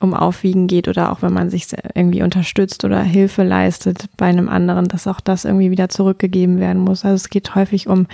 um 0.00 0.14
Aufwiegen 0.14 0.66
geht 0.66 0.88
oder 0.88 1.10
auch 1.10 1.22
wenn 1.22 1.32
man 1.32 1.50
sich 1.50 1.66
irgendwie 1.94 2.22
unterstützt 2.22 2.84
oder 2.84 3.02
Hilfe 3.02 3.42
leistet 3.42 4.08
bei 4.16 4.26
einem 4.26 4.48
anderen, 4.48 4.86
dass 4.86 5.06
auch 5.06 5.20
das 5.20 5.44
irgendwie 5.44 5.70
wieder 5.70 5.88
zurückgegeben 5.88 6.60
werden 6.60 6.82
muss. 6.82 7.04
Also 7.04 7.16
es 7.16 7.30
geht 7.30 7.54
häufig 7.54 7.88
um 7.88 8.06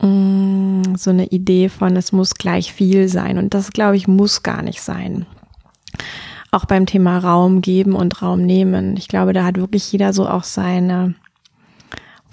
mm, 0.00 0.96
so 0.96 1.10
eine 1.10 1.26
Idee 1.26 1.68
von, 1.68 1.96
es 1.96 2.12
muss 2.12 2.34
gleich 2.34 2.72
viel 2.72 3.08
sein. 3.08 3.38
Und 3.38 3.54
das, 3.54 3.72
glaube 3.72 3.96
ich, 3.96 4.08
muss 4.08 4.42
gar 4.42 4.62
nicht 4.62 4.80
sein. 4.80 5.26
Auch 6.50 6.64
beim 6.64 6.86
Thema 6.86 7.18
Raum 7.18 7.60
geben 7.60 7.94
und 7.94 8.22
Raum 8.22 8.42
nehmen. 8.42 8.96
Ich 8.96 9.08
glaube, 9.08 9.32
da 9.32 9.44
hat 9.44 9.56
wirklich 9.56 9.90
jeder 9.90 10.12
so 10.12 10.28
auch 10.28 10.44
seine 10.44 11.14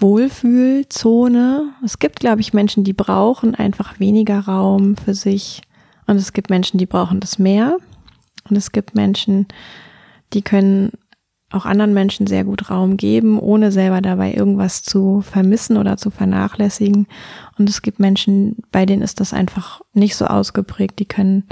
Wohlfühlzone. 0.01 1.73
Es 1.83 1.99
gibt, 1.99 2.19
glaube 2.19 2.41
ich, 2.41 2.53
Menschen, 2.53 2.83
die 2.83 2.93
brauchen 2.93 3.55
einfach 3.55 3.99
weniger 3.99 4.39
Raum 4.39 4.97
für 4.97 5.13
sich. 5.13 5.61
Und 6.07 6.17
es 6.17 6.33
gibt 6.33 6.49
Menschen, 6.49 6.77
die 6.77 6.85
brauchen 6.85 7.19
das 7.19 7.39
mehr. 7.39 7.77
Und 8.49 8.55
es 8.57 8.71
gibt 8.71 8.95
Menschen, 8.95 9.47
die 10.33 10.41
können 10.41 10.91
auch 11.51 11.65
anderen 11.65 11.93
Menschen 11.93 12.27
sehr 12.27 12.43
gut 12.43 12.69
Raum 12.69 12.97
geben, 12.97 13.37
ohne 13.39 13.71
selber 13.71 14.01
dabei 14.01 14.33
irgendwas 14.33 14.83
zu 14.83 15.21
vermissen 15.21 15.77
oder 15.77 15.97
zu 15.97 16.09
vernachlässigen. 16.09 17.07
Und 17.57 17.69
es 17.69 17.81
gibt 17.81 17.99
Menschen, 17.99 18.57
bei 18.71 18.85
denen 18.85 19.01
ist 19.01 19.19
das 19.19 19.33
einfach 19.33 19.81
nicht 19.93 20.15
so 20.15 20.25
ausgeprägt. 20.25 20.99
Die 20.99 21.05
können 21.05 21.43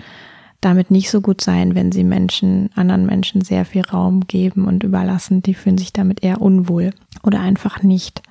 damit 0.62 0.92
nicht 0.92 1.10
so 1.10 1.22
gut 1.22 1.42
sein, 1.42 1.76
wenn 1.76 1.92
sie 1.92 2.04
Menschen, 2.04 2.70
anderen 2.76 3.06
Menschen 3.06 3.42
sehr 3.42 3.66
viel 3.66 3.82
Raum 3.82 4.28
geben 4.28 4.66
und 4.66 4.84
überlassen. 4.84 5.42
Die 5.42 5.54
fühlen 5.54 5.78
sich 5.78 5.94
damit 5.94 6.24
eher 6.24 6.42
unwohl 6.42 6.92
oder 7.24 7.40
einfach 7.40 7.84
nicht 7.84 8.22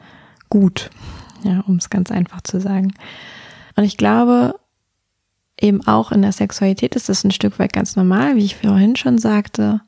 gut, 0.49 0.91
ja, 1.43 1.61
um 1.67 1.77
es 1.77 1.91
ganz 1.91 2.11
einfach 2.11 2.41
zu 2.43 2.61
sagen. 2.61 2.93
Und 3.77 3.85
ich 3.85 3.97
glaube, 3.97 4.59
eben 5.61 5.87
auch 5.87 6.13
in 6.13 6.23
der 6.23 6.33
Sexualität 6.33 6.97
ist 6.97 7.09
das 7.09 7.25
ein 7.25 7.31
Stück 7.31 7.59
weit 7.59 7.73
ganz 7.73 7.97
normal, 7.97 8.37
wie 8.37 8.45
ich 8.45 8.57
vorhin 8.57 8.97
schon 8.97 9.19
sagte. 9.19 9.81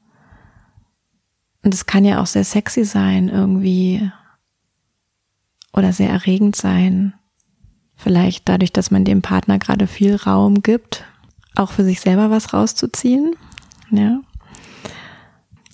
Und 1.63 1.75
es 1.75 1.87
kann 1.87 2.05
ja 2.05 2.21
auch 2.21 2.27
sehr 2.27 2.45
sexy 2.45 2.85
sein 2.85 3.29
irgendwie 3.29 4.11
oder 5.73 5.93
sehr 5.93 6.11
erregend 6.11 6.57
sein. 6.57 7.15
Vielleicht 7.97 8.49
dadurch, 8.49 8.73
dass 8.73 8.91
man 8.91 9.05
dem 9.05 9.23
Partner 9.23 9.59
gerade 9.59 9.87
viel 9.87 10.17
Raum 10.17 10.63
gibt, 10.63 11.05
auch 11.55 11.71
für 11.71 11.85
sich 11.85 12.01
selber 12.01 12.31
was 12.31 12.55
rauszuziehen. 12.55 13.37
Ja. 13.91 14.21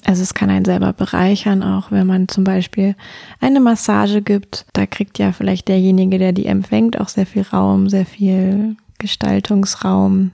Also 0.06 0.22
es 0.22 0.34
kann 0.34 0.50
einen 0.50 0.64
selber 0.64 0.92
bereichern, 0.92 1.64
auch 1.64 1.90
wenn 1.90 2.06
man 2.06 2.28
zum 2.28 2.44
Beispiel 2.44 2.94
eine 3.40 3.58
Massage 3.58 4.22
gibt. 4.22 4.64
Da 4.72 4.86
kriegt 4.86 5.18
ja 5.18 5.32
vielleicht 5.32 5.66
derjenige, 5.66 6.18
der 6.18 6.32
die 6.32 6.46
empfängt, 6.46 7.00
auch 7.00 7.08
sehr 7.08 7.26
viel 7.26 7.42
Raum, 7.42 7.88
sehr 7.88 8.06
viel 8.06 8.76
Gestaltungsraum. 8.98 10.30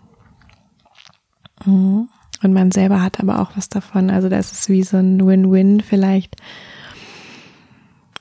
Mhm. 1.64 2.08
Und 2.42 2.52
man 2.52 2.70
selber 2.70 3.00
hat 3.00 3.18
aber 3.18 3.40
auch 3.40 3.52
was 3.56 3.70
davon. 3.70 4.10
Also 4.10 4.28
das 4.28 4.52
ist 4.52 4.68
wie 4.68 4.82
so 4.82 4.98
ein 4.98 5.26
Win-Win 5.26 5.80
vielleicht. 5.80 6.36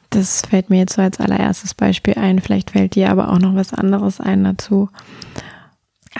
Das 0.09 0.43
fällt 0.43 0.69
mir 0.69 0.77
jetzt 0.77 0.93
so 0.93 1.01
als 1.01 1.19
allererstes 1.19 1.73
Beispiel 1.73 2.13
ein. 2.13 2.39
Vielleicht 2.39 2.71
fällt 2.71 2.95
dir 2.95 3.09
aber 3.09 3.29
auch 3.29 3.39
noch 3.39 3.55
was 3.55 3.73
anderes 3.73 4.21
ein 4.21 4.45
dazu. 4.45 4.89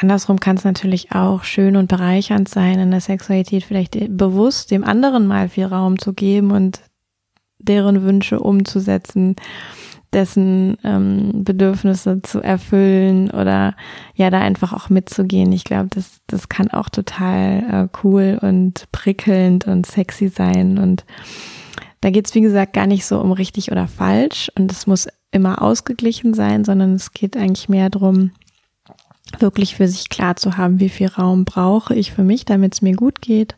Andersrum 0.01 0.39
kann 0.39 0.57
es 0.57 0.63
natürlich 0.63 1.11
auch 1.11 1.43
schön 1.43 1.75
und 1.75 1.87
bereichernd 1.87 2.49
sein, 2.49 2.79
in 2.79 2.89
der 2.89 3.01
Sexualität 3.01 3.63
vielleicht 3.63 3.95
bewusst 4.17 4.71
dem 4.71 4.83
anderen 4.83 5.27
mal 5.27 5.47
viel 5.47 5.65
Raum 5.65 5.99
zu 5.99 6.13
geben 6.13 6.49
und 6.49 6.81
deren 7.59 8.01
Wünsche 8.01 8.39
umzusetzen, 8.39 9.35
dessen 10.11 10.75
ähm, 10.83 11.43
Bedürfnisse 11.43 12.23
zu 12.23 12.41
erfüllen 12.41 13.29
oder 13.29 13.75
ja, 14.15 14.31
da 14.31 14.39
einfach 14.41 14.73
auch 14.73 14.89
mitzugehen. 14.89 15.51
Ich 15.51 15.65
glaube, 15.65 15.89
das, 15.91 16.17
das 16.25 16.49
kann 16.49 16.69
auch 16.69 16.89
total 16.89 17.63
äh, 17.71 17.97
cool 18.03 18.39
und 18.41 18.87
prickelnd 18.91 19.67
und 19.67 19.85
sexy 19.85 20.29
sein. 20.29 20.79
Und 20.79 21.05
da 22.01 22.09
geht's 22.09 22.33
wie 22.33 22.41
gesagt, 22.41 22.73
gar 22.73 22.87
nicht 22.87 23.05
so 23.05 23.21
um 23.21 23.31
richtig 23.31 23.71
oder 23.71 23.87
falsch 23.87 24.51
und 24.57 24.71
es 24.71 24.87
muss 24.87 25.07
immer 25.31 25.61
ausgeglichen 25.61 26.33
sein, 26.33 26.65
sondern 26.65 26.95
es 26.95 27.13
geht 27.13 27.37
eigentlich 27.37 27.69
mehr 27.69 27.91
darum, 27.91 28.31
wirklich 29.39 29.75
für 29.75 29.87
sich 29.87 30.09
klar 30.09 30.35
zu 30.35 30.57
haben, 30.57 30.79
wie 30.79 30.89
viel 30.89 31.07
Raum 31.07 31.45
brauche 31.45 31.95
ich 31.95 32.11
für 32.11 32.23
mich, 32.23 32.45
damit 32.45 32.73
es 32.73 32.81
mir 32.81 32.95
gut 32.95 33.21
geht 33.21 33.55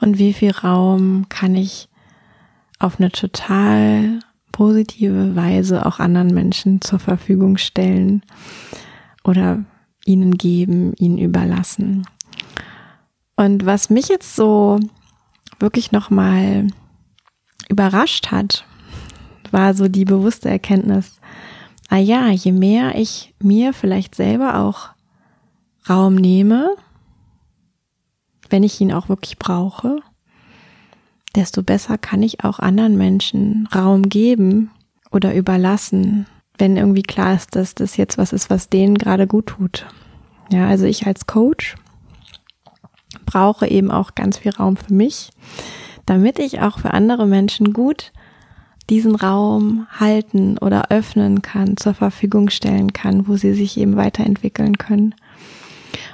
und 0.00 0.18
wie 0.18 0.32
viel 0.32 0.52
Raum 0.52 1.26
kann 1.28 1.54
ich 1.54 1.88
auf 2.78 3.00
eine 3.00 3.10
total 3.10 4.20
positive 4.52 5.36
Weise 5.36 5.84
auch 5.84 5.98
anderen 5.98 6.28
Menschen 6.28 6.80
zur 6.80 6.98
Verfügung 6.98 7.56
stellen 7.56 8.22
oder 9.24 9.64
ihnen 10.04 10.38
geben, 10.38 10.94
ihnen 10.98 11.18
überlassen. 11.18 12.06
Und 13.36 13.66
was 13.66 13.90
mich 13.90 14.08
jetzt 14.08 14.36
so 14.36 14.80
wirklich 15.58 15.92
nochmal 15.92 16.68
überrascht 17.68 18.30
hat, 18.30 18.64
war 19.50 19.74
so 19.74 19.88
die 19.88 20.04
bewusste 20.04 20.48
Erkenntnis, 20.48 21.20
ah 21.88 21.98
ja, 21.98 22.28
je 22.28 22.52
mehr 22.52 22.96
ich 22.96 23.34
mir 23.40 23.72
vielleicht 23.72 24.14
selber 24.14 24.58
auch 24.60 24.90
Raum 25.88 26.16
nehme, 26.16 26.74
wenn 28.50 28.62
ich 28.62 28.80
ihn 28.80 28.92
auch 28.92 29.08
wirklich 29.08 29.38
brauche, 29.38 30.00
desto 31.34 31.62
besser 31.62 31.98
kann 31.98 32.22
ich 32.22 32.44
auch 32.44 32.58
anderen 32.58 32.96
Menschen 32.96 33.68
Raum 33.74 34.08
geben 34.08 34.70
oder 35.10 35.34
überlassen, 35.34 36.26
wenn 36.58 36.76
irgendwie 36.76 37.02
klar 37.02 37.34
ist, 37.34 37.54
dass 37.54 37.74
das 37.74 37.96
jetzt 37.96 38.18
was 38.18 38.32
ist, 38.32 38.50
was 38.50 38.68
denen 38.68 38.96
gerade 38.96 39.26
gut 39.26 39.46
tut. 39.46 39.86
Ja, 40.50 40.66
also 40.68 40.86
ich 40.86 41.06
als 41.06 41.26
Coach 41.26 41.76
brauche 43.26 43.68
eben 43.68 43.90
auch 43.90 44.14
ganz 44.14 44.38
viel 44.38 44.52
Raum 44.52 44.76
für 44.76 44.94
mich, 44.94 45.30
damit 46.06 46.38
ich 46.38 46.60
auch 46.60 46.78
für 46.78 46.92
andere 46.92 47.26
Menschen 47.26 47.72
gut 47.72 48.12
diesen 48.90 49.16
Raum 49.16 49.86
halten 49.90 50.58
oder 50.58 50.90
öffnen 50.90 51.42
kann, 51.42 51.76
zur 51.76 51.94
Verfügung 51.94 52.50
stellen 52.50 52.92
kann, 52.92 53.26
wo 53.26 53.36
sie 53.36 53.52
sich 53.52 53.76
eben 53.78 53.96
weiterentwickeln 53.96 54.78
können. 54.78 55.14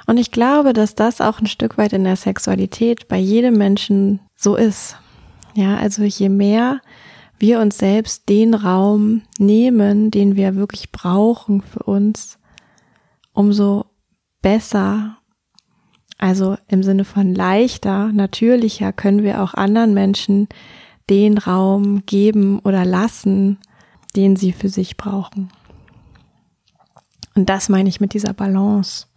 Und 0.05 0.17
ich 0.17 0.31
glaube, 0.31 0.73
dass 0.73 0.95
das 0.95 1.21
auch 1.21 1.39
ein 1.39 1.47
Stück 1.47 1.77
weit 1.77 1.93
in 1.93 2.03
der 2.03 2.15
Sexualität 2.15 3.07
bei 3.07 3.17
jedem 3.17 3.55
Menschen 3.55 4.19
so 4.35 4.55
ist. 4.55 4.97
Ja, 5.55 5.77
also 5.77 6.03
je 6.03 6.29
mehr 6.29 6.81
wir 7.37 7.59
uns 7.59 7.77
selbst 7.77 8.29
den 8.29 8.53
Raum 8.53 9.21
nehmen, 9.37 10.11
den 10.11 10.35
wir 10.35 10.55
wirklich 10.55 10.91
brauchen 10.91 11.61
für 11.61 11.83
uns, 11.83 12.39
umso 13.33 13.85
besser, 14.41 15.17
also 16.17 16.57
im 16.67 16.83
Sinne 16.83 17.05
von 17.05 17.35
leichter, 17.35 18.11
natürlicher 18.13 18.93
können 18.93 19.23
wir 19.23 19.43
auch 19.43 19.53
anderen 19.53 19.93
Menschen 19.93 20.47
den 21.09 21.37
Raum 21.37 22.05
geben 22.05 22.59
oder 22.59 22.85
lassen, 22.85 23.57
den 24.15 24.35
sie 24.35 24.51
für 24.51 24.69
sich 24.69 24.97
brauchen. 24.97 25.49
Und 27.35 27.49
das 27.49 27.69
meine 27.69 27.89
ich 27.89 27.99
mit 27.99 28.13
dieser 28.13 28.33
Balance. 28.33 29.07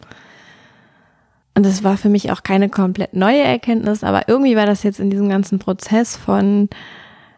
Und 1.55 1.64
das 1.64 1.83
war 1.83 1.97
für 1.97 2.09
mich 2.09 2.31
auch 2.31 2.43
keine 2.43 2.69
komplett 2.69 3.14
neue 3.14 3.43
Erkenntnis, 3.43 4.05
aber 4.05 4.28
irgendwie 4.28 4.57
war 4.57 4.66
das 4.66 4.83
jetzt 4.83 5.00
in 5.00 5.09
diesem 5.09 5.28
ganzen 5.28 5.59
Prozess 5.59 6.14
von, 6.16 6.69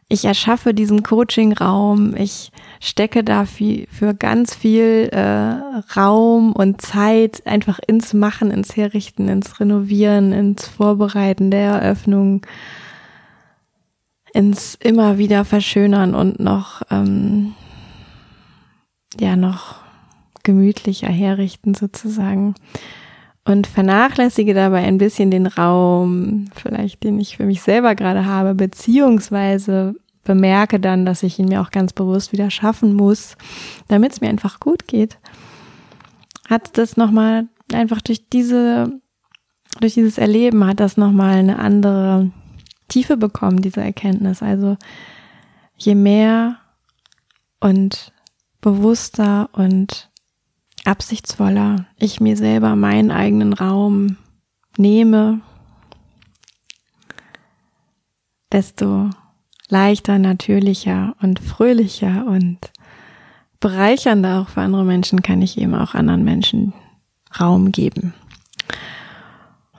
ich 0.09 0.25
erschaffe 0.25 0.75
diesen 0.75 1.05
Coaching-Raum, 1.05 2.17
ich 2.17 2.50
stecke 2.81 3.23
da 3.23 3.45
viel, 3.45 3.87
für 3.90 4.14
ganz 4.14 4.57
viel 4.57 5.11
äh, 5.12 5.97
Raum 5.97 6.52
und 6.52 6.83
Zeit 6.83 7.47
einfach 7.47 7.78
ins 7.87 8.12
Machen, 8.12 8.50
ins 8.50 8.76
Herrichten, 8.76 9.28
ins 9.28 9.61
Renovieren, 9.61 10.33
ins 10.33 10.67
Vorbereiten 10.67 11.52
der 11.52 11.75
Eröffnung, 11.75 12.45
ins 14.38 14.76
immer 14.76 15.18
wieder 15.18 15.45
Verschönern 15.45 16.14
und 16.14 16.38
noch, 16.38 16.83
ähm, 16.92 17.54
ja, 19.18 19.35
noch 19.35 19.80
gemütlicher 20.45 21.09
herrichten 21.09 21.75
sozusagen. 21.75 22.54
Und 23.45 23.66
vernachlässige 23.66 24.54
dabei 24.54 24.85
ein 24.85 24.99
bisschen 24.99 25.33
den 25.33 25.47
Raum, 25.49 26.45
vielleicht 26.54 27.02
den 27.02 27.18
ich 27.18 27.37
für 27.37 27.47
mich 27.47 27.62
selber 27.62 27.97
gerade 27.97 28.26
habe, 28.26 28.54
beziehungsweise 28.54 29.97
bemerke 30.23 30.78
dann, 30.78 31.04
dass 31.04 31.25
ich 31.25 31.40
ihn 31.40 31.49
mir 31.49 31.61
auch 31.61 31.73
ganz 31.73 31.92
bewusst 31.92 32.30
wieder 32.30 32.52
schaffen 32.52 32.95
muss, 32.95 33.37
damit 33.88 34.12
es 34.12 34.21
mir 34.21 34.28
einfach 34.28 34.61
gut 34.61 34.87
geht, 34.87 35.18
hat 36.49 36.78
das 36.78 36.97
nochmal 36.97 37.49
einfach 37.73 38.02
durch 38.02 38.28
diese, 38.28 39.00
durch 39.80 39.95
dieses 39.95 40.16
Erleben 40.16 40.64
hat 40.64 40.78
das 40.78 40.97
nochmal 40.97 41.38
eine 41.38 41.59
andere 41.59 42.30
Tiefe 42.88 43.16
bekommen, 43.16 43.62
diese 43.62 43.80
Erkenntnis. 43.80 44.42
Also 44.42 44.76
je 45.76 45.95
mehr 45.95 46.56
und 47.60 48.12
bewusster 48.60 49.50
und 49.52 50.10
absichtsvoller 50.84 51.86
ich 51.97 52.21
mir 52.21 52.36
selber 52.36 52.76
meinen 52.76 53.10
eigenen 53.10 53.52
Raum 53.52 54.17
nehme, 54.76 55.41
desto 58.50 59.10
leichter, 59.69 60.19
natürlicher 60.19 61.15
und 61.21 61.41
fröhlicher 61.41 62.26
und 62.26 62.58
bereichernder 63.60 64.41
auch 64.41 64.49
für 64.49 64.62
andere 64.62 64.84
Menschen 64.84 65.23
kann 65.23 65.43
ich 65.43 65.58
eben 65.58 65.75
auch 65.75 65.95
anderen 65.95 66.25
Menschen 66.25 66.73
Raum 67.39 67.73
geben. 67.73 68.15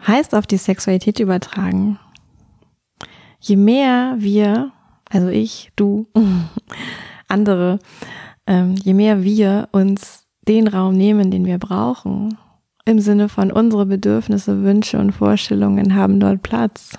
Heißt 0.06 0.36
auf 0.36 0.46
die 0.46 0.58
Sexualität 0.58 1.20
übertragen, 1.20 2.00
je 3.40 3.56
mehr 3.56 4.16
wir, 4.18 4.72
also 5.10 5.28
ich, 5.30 5.72
du, 5.76 6.08
andere, 7.28 7.80
ähm, 8.48 8.76
je 8.76 8.94
mehr 8.94 9.24
wir 9.24 9.70
uns 9.72 10.26
den 10.48 10.68
Raum 10.68 10.96
nehmen, 10.96 11.32
den 11.32 11.46
wir 11.46 11.58
brauchen. 11.58 12.38
Im 12.86 13.00
Sinne 13.00 13.30
von 13.30 13.52
unsere 13.52 13.86
Bedürfnisse, 13.86 14.64
Wünsche 14.64 14.98
und 14.98 15.12
Vorstellungen 15.12 15.96
haben 15.96 16.20
dort 16.20 16.42
Platz. 16.42 16.98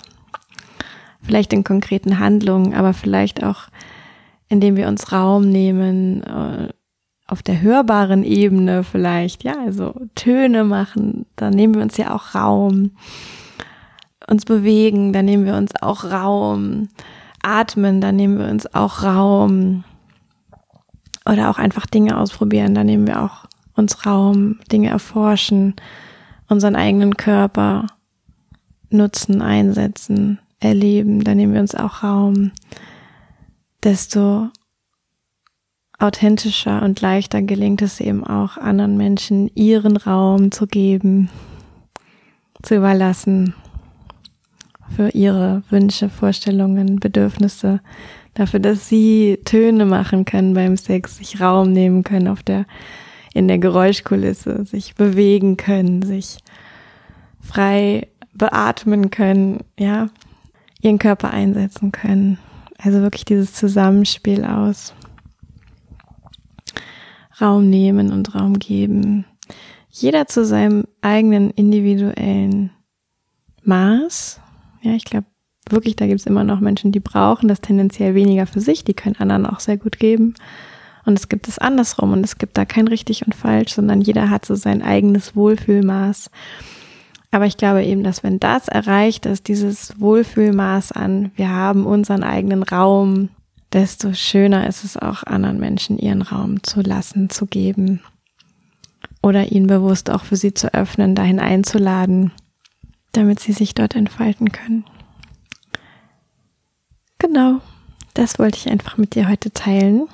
Vielleicht 1.21 1.53
in 1.53 1.63
konkreten 1.63 2.19
Handlungen, 2.19 2.73
aber 2.73 2.93
vielleicht 2.93 3.43
auch, 3.43 3.67
indem 4.47 4.75
wir 4.75 4.87
uns 4.87 5.11
Raum 5.11 5.49
nehmen, 5.49 6.23
äh, 6.23 6.69
auf 7.27 7.41
der 7.41 7.61
hörbaren 7.61 8.23
Ebene 8.23 8.83
vielleicht, 8.83 9.43
ja, 9.43 9.55
also 9.63 9.93
Töne 10.15 10.65
machen, 10.65 11.25
da 11.37 11.49
nehmen 11.49 11.75
wir 11.75 11.81
uns 11.81 11.95
ja 11.97 12.13
auch 12.13 12.35
Raum. 12.35 12.91
Uns 14.27 14.45
bewegen, 14.45 15.13
da 15.13 15.21
nehmen 15.21 15.45
wir 15.45 15.55
uns 15.55 15.71
auch 15.81 16.05
Raum. 16.05 16.89
Atmen, 17.43 18.01
da 18.01 18.11
nehmen 18.11 18.37
wir 18.37 18.47
uns 18.47 18.73
auch 18.73 19.03
Raum 19.03 19.83
oder 21.25 21.49
auch 21.49 21.57
einfach 21.57 21.85
Dinge 21.85 22.17
ausprobieren. 22.17 22.75
Da 22.75 22.83
nehmen 22.83 23.07
wir 23.07 23.21
auch 23.21 23.45
uns 23.75 24.05
Raum, 24.05 24.59
Dinge 24.71 24.89
erforschen, 24.89 25.75
unseren 26.47 26.75
eigenen 26.75 27.17
Körper 27.17 27.87
nutzen, 28.89 29.41
einsetzen, 29.41 30.39
erleben. 30.59 31.23
Da 31.23 31.33
nehmen 31.33 31.53
wir 31.53 31.61
uns 31.61 31.75
auch 31.75 32.03
Raum. 32.03 32.51
Desto 33.83 34.49
authentischer 35.97 36.81
und 36.83 36.99
leichter 37.01 37.41
gelingt 37.41 37.81
es 37.81 37.99
eben 37.99 38.23
auch 38.23 38.57
anderen 38.57 38.97
Menschen, 38.97 39.49
ihren 39.55 39.97
Raum 39.97 40.51
zu 40.51 40.67
geben, 40.67 41.29
zu 42.61 42.75
überlassen 42.75 43.55
für 44.95 45.09
ihre 45.09 45.63
Wünsche, 45.69 46.09
Vorstellungen, 46.09 46.99
Bedürfnisse, 46.99 47.81
dafür, 48.33 48.59
dass 48.59 48.87
sie 48.87 49.39
Töne 49.45 49.85
machen 49.85 50.25
können 50.25 50.53
beim 50.53 50.77
Sex, 50.77 51.17
sich 51.17 51.41
Raum 51.41 51.71
nehmen 51.71 52.03
können 52.03 52.27
auf 52.27 52.43
der, 52.43 52.65
in 53.33 53.47
der 53.47 53.57
Geräuschkulisse, 53.57 54.65
sich 54.65 54.95
bewegen 54.95 55.57
können, 55.57 56.01
sich 56.01 56.37
frei 57.41 58.07
beatmen 58.33 59.09
können, 59.09 59.59
ja, 59.77 60.07
ihren 60.81 60.99
Körper 60.99 61.31
einsetzen 61.31 61.91
können. 61.91 62.37
Also 62.77 63.01
wirklich 63.01 63.25
dieses 63.25 63.53
Zusammenspiel 63.53 64.45
aus 64.45 64.93
Raum 67.39 67.69
nehmen 67.69 68.11
und 68.11 68.33
Raum 68.35 68.59
geben. 68.59 69.25
Jeder 69.89 70.27
zu 70.27 70.45
seinem 70.45 70.85
eigenen 71.01 71.51
individuellen 71.51 72.71
Maß. 73.63 74.39
Ja, 74.81 74.93
ich 74.93 75.05
glaube, 75.05 75.27
wirklich, 75.69 75.95
da 75.95 76.07
gibt 76.07 76.19
es 76.19 76.25
immer 76.25 76.43
noch 76.43 76.59
Menschen, 76.59 76.91
die 76.91 76.99
brauchen 76.99 77.47
das 77.47 77.61
tendenziell 77.61 78.15
weniger 78.15 78.47
für 78.47 78.61
sich, 78.61 78.83
die 78.83 78.93
können 78.93 79.15
anderen 79.17 79.45
auch 79.45 79.59
sehr 79.59 79.77
gut 79.77 79.99
geben. 79.99 80.33
Und 81.05 81.17
es 81.17 81.29
gibt 81.29 81.47
es 81.47 81.57
andersrum 81.57 82.13
und 82.13 82.23
es 82.23 82.37
gibt 82.37 82.57
da 82.57 82.65
kein 82.65 82.87
richtig 82.87 83.25
und 83.25 83.33
falsch, 83.33 83.73
sondern 83.73 84.01
jeder 84.01 84.29
hat 84.29 84.45
so 84.45 84.55
sein 84.55 84.83
eigenes 84.83 85.35
Wohlfühlmaß. 85.35 86.29
Aber 87.31 87.45
ich 87.45 87.57
glaube 87.57 87.83
eben, 87.83 88.03
dass 88.03 88.23
wenn 88.23 88.39
das 88.39 88.67
erreicht 88.67 89.25
ist, 89.25 89.47
dieses 89.47 89.99
Wohlfühlmaß 89.99 90.91
an, 90.91 91.31
wir 91.35 91.49
haben 91.49 91.85
unseren 91.85 92.23
eigenen 92.23 92.61
Raum, 92.61 93.29
desto 93.71 94.13
schöner 94.13 94.67
ist 94.67 94.83
es 94.83 94.97
auch 94.97 95.23
anderen 95.23 95.59
Menschen 95.59 95.97
ihren 95.97 96.21
Raum 96.21 96.61
zu 96.61 96.81
lassen, 96.81 97.29
zu 97.29 97.45
geben 97.45 98.01
oder 99.23 99.51
ihn 99.51 99.67
bewusst 99.67 100.09
auch 100.09 100.25
für 100.25 100.35
sie 100.35 100.53
zu 100.53 100.73
öffnen, 100.73 101.15
dahin 101.15 101.39
einzuladen, 101.39 102.31
damit 103.11 103.39
sie 103.39 103.53
sich 103.53 103.75
dort 103.75 103.95
entfalten 103.95 104.51
können. 104.51 104.85
Genau, 107.17 107.61
das 108.13 108.39
wollte 108.39 108.57
ich 108.57 108.69
einfach 108.69 108.97
mit 108.97 109.15
dir 109.15 109.29
heute 109.29 109.51
teilen. 109.51 110.07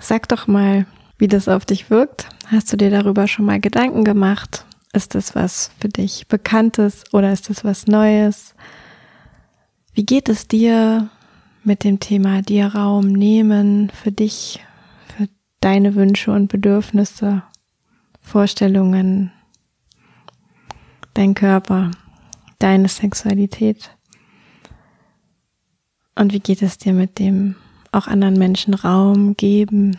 Sag 0.00 0.28
doch 0.28 0.46
mal, 0.46 0.86
wie 1.18 1.28
das 1.28 1.48
auf 1.48 1.64
dich 1.64 1.90
wirkt. 1.90 2.28
Hast 2.46 2.72
du 2.72 2.76
dir 2.76 2.90
darüber 2.90 3.28
schon 3.28 3.44
mal 3.44 3.60
Gedanken 3.60 4.04
gemacht? 4.04 4.64
Ist 4.92 5.14
das 5.14 5.34
was 5.34 5.70
für 5.78 5.88
dich 5.88 6.26
Bekanntes 6.28 7.04
oder 7.12 7.32
ist 7.32 7.50
das 7.50 7.64
was 7.64 7.86
Neues? 7.86 8.54
Wie 9.92 10.04
geht 10.04 10.28
es 10.28 10.48
dir 10.48 11.10
mit 11.62 11.84
dem 11.84 12.00
Thema 12.00 12.42
dir 12.42 12.66
Raum 12.74 13.12
nehmen 13.12 13.90
für 13.90 14.12
dich, 14.12 14.60
für 15.16 15.28
deine 15.60 15.94
Wünsche 15.94 16.30
und 16.30 16.48
Bedürfnisse, 16.48 17.42
Vorstellungen, 18.20 19.32
dein 21.14 21.34
Körper, 21.34 21.90
deine 22.58 22.88
Sexualität. 22.88 23.90
Und 26.14 26.32
wie 26.32 26.40
geht 26.40 26.62
es 26.62 26.78
dir 26.78 26.92
mit 26.92 27.18
dem 27.18 27.56
auch 27.92 28.06
anderen 28.06 28.34
Menschen 28.34 28.74
Raum 28.74 29.36
geben, 29.36 29.98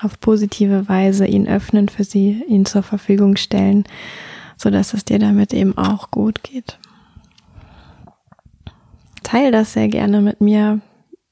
auf 0.00 0.20
positive 0.20 0.88
Weise 0.88 1.26
ihn 1.26 1.46
öffnen 1.46 1.88
für 1.88 2.04
sie, 2.04 2.42
ihn 2.46 2.66
zur 2.66 2.82
Verfügung 2.82 3.36
stellen, 3.36 3.84
so 4.56 4.70
dass 4.70 4.94
es 4.94 5.04
dir 5.04 5.18
damit 5.18 5.52
eben 5.52 5.76
auch 5.76 6.10
gut 6.10 6.42
geht. 6.42 6.78
Teil 9.22 9.52
das 9.52 9.72
sehr 9.72 9.88
gerne 9.88 10.20
mit 10.20 10.40
mir 10.40 10.80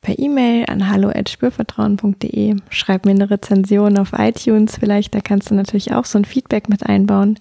per 0.01 0.19
E-Mail 0.19 0.65
an 0.69 0.89
hallo@spürvertrauen.de. 0.89 2.57
Schreib 2.71 3.05
mir 3.05 3.13
eine 3.13 3.31
Rezension 3.31 3.99
auf 3.99 4.13
iTunes 4.17 4.77
vielleicht, 4.79 5.15
da 5.15 5.21
kannst 5.21 5.51
du 5.51 5.55
natürlich 5.55 5.93
auch 5.93 6.05
so 6.05 6.19
ein 6.19 6.25
Feedback 6.25 6.69
mit 6.69 6.87
einbauen. 6.87 7.39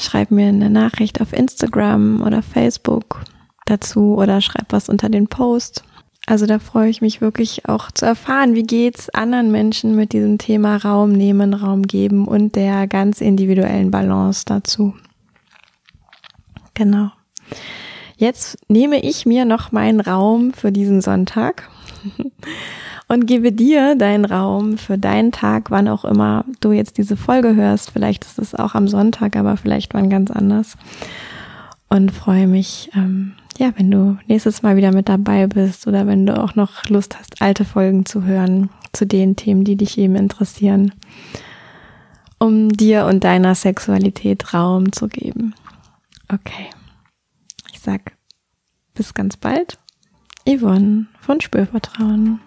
Schreib 0.00 0.30
mir 0.30 0.48
eine 0.48 0.70
Nachricht 0.70 1.20
auf 1.20 1.34
Instagram 1.34 2.22
oder 2.22 2.42
Facebook 2.42 3.22
dazu 3.66 4.16
oder 4.16 4.40
schreib 4.40 4.72
was 4.72 4.88
unter 4.88 5.10
den 5.10 5.28
Post. 5.28 5.84
Also 6.24 6.46
da 6.46 6.58
freue 6.58 6.88
ich 6.88 7.02
mich 7.02 7.20
wirklich 7.20 7.68
auch 7.68 7.90
zu 7.90 8.06
erfahren, 8.06 8.54
wie 8.54 8.62
geht's 8.62 9.10
anderen 9.10 9.50
Menschen 9.50 9.94
mit 9.94 10.14
diesem 10.14 10.38
Thema 10.38 10.78
Raum 10.78 11.12
nehmen, 11.12 11.52
Raum 11.52 11.82
geben 11.82 12.26
und 12.26 12.56
der 12.56 12.86
ganz 12.86 13.20
individuellen 13.20 13.90
Balance 13.90 14.44
dazu. 14.46 14.94
Genau. 16.72 17.10
Jetzt 18.16 18.56
nehme 18.68 19.02
ich 19.02 19.26
mir 19.26 19.44
noch 19.44 19.70
meinen 19.70 20.00
Raum 20.00 20.54
für 20.54 20.72
diesen 20.72 21.02
Sonntag 21.02 21.68
und 23.08 23.26
gebe 23.26 23.52
dir 23.52 23.96
deinen 23.96 24.24
Raum 24.24 24.78
für 24.78 24.98
deinen 24.98 25.32
Tag, 25.32 25.70
wann 25.70 25.88
auch 25.88 26.04
immer 26.04 26.44
du 26.60 26.72
jetzt 26.72 26.98
diese 26.98 27.16
Folge 27.16 27.54
hörst. 27.54 27.90
Vielleicht 27.90 28.24
ist 28.24 28.38
es 28.38 28.54
auch 28.54 28.74
am 28.74 28.88
Sonntag, 28.88 29.36
aber 29.36 29.56
vielleicht 29.56 29.94
wann 29.94 30.10
ganz 30.10 30.30
anders. 30.30 30.76
Und 31.88 32.12
freue 32.12 32.46
mich, 32.46 32.90
ähm, 32.94 33.32
ja, 33.58 33.72
wenn 33.76 33.90
du 33.90 34.16
nächstes 34.26 34.62
Mal 34.62 34.76
wieder 34.76 34.92
mit 34.92 35.08
dabei 35.08 35.46
bist 35.46 35.86
oder 35.86 36.06
wenn 36.06 36.24
du 36.24 36.40
auch 36.40 36.54
noch 36.54 36.88
Lust 36.88 37.18
hast, 37.18 37.42
alte 37.42 37.64
Folgen 37.64 38.06
zu 38.06 38.24
hören 38.24 38.70
zu 38.92 39.06
den 39.06 39.36
Themen, 39.36 39.64
die 39.64 39.76
dich 39.76 39.98
eben 39.98 40.16
interessieren, 40.16 40.92
um 42.38 42.70
dir 42.70 43.06
und 43.06 43.24
deiner 43.24 43.54
Sexualität 43.54 44.54
Raum 44.54 44.92
zu 44.92 45.08
geben. 45.08 45.54
Okay. 46.32 46.70
Ich 47.72 47.80
sag 47.80 48.12
bis 48.94 49.14
ganz 49.14 49.36
bald. 49.36 49.78
Yvonne 50.46 51.06
von 51.20 51.40
Spürvertrauen. 51.40 52.40